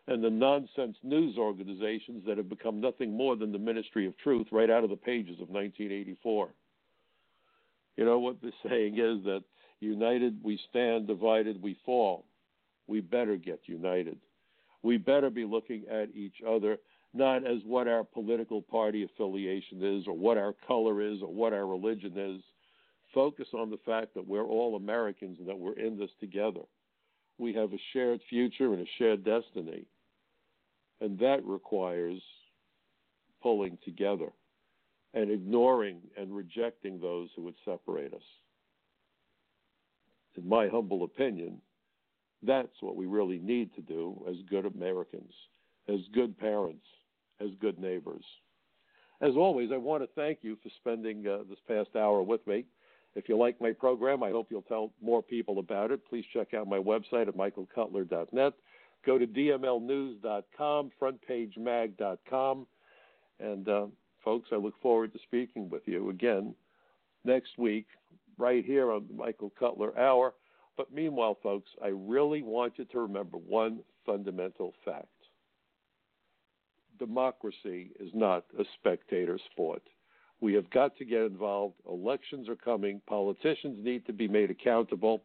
[0.07, 4.47] And the nonsense news organizations that have become nothing more than the Ministry of Truth
[4.51, 6.49] right out of the pages of 1984.
[7.97, 9.43] You know what the saying is that
[9.79, 12.25] united we stand, divided we fall.
[12.87, 14.17] We better get united.
[14.81, 16.77] We better be looking at each other
[17.13, 21.53] not as what our political party affiliation is or what our color is or what
[21.53, 22.41] our religion is.
[23.13, 26.61] Focus on the fact that we're all Americans and that we're in this together.
[27.37, 29.85] We have a shared future and a shared destiny.
[31.01, 32.21] And that requires
[33.41, 34.29] pulling together
[35.13, 38.21] and ignoring and rejecting those who would separate us.
[40.37, 41.61] In my humble opinion,
[42.43, 45.33] that's what we really need to do as good Americans,
[45.89, 46.85] as good parents,
[47.41, 48.23] as good neighbors.
[49.21, 52.65] As always, I want to thank you for spending uh, this past hour with me.
[53.13, 56.07] If you like my program, I hope you'll tell more people about it.
[56.07, 58.53] Please check out my website at michaelcutler.net.
[59.05, 62.67] Go to dmlnews.com, frontpagemag.com.
[63.39, 63.85] And uh,
[64.23, 66.55] folks, I look forward to speaking with you again
[67.25, 67.87] next week,
[68.37, 70.33] right here on the Michael Cutler Hour.
[70.77, 75.07] But meanwhile, folks, I really want you to remember one fundamental fact
[77.01, 79.81] democracy is not a spectator sport.
[80.39, 81.75] We have got to get involved.
[81.89, 83.01] Elections are coming.
[83.07, 85.23] Politicians need to be made accountable.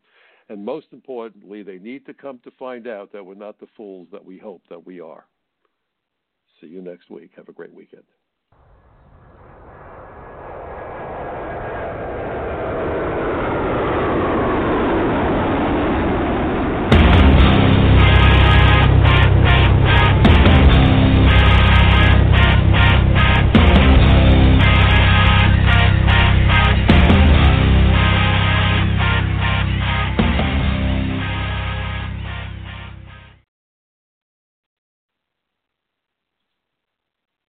[0.48, 4.08] And most importantly, they need to come to find out that we're not the fools
[4.10, 5.26] that we hope that we are.
[6.60, 7.32] See you next week.
[7.36, 8.04] Have a great weekend.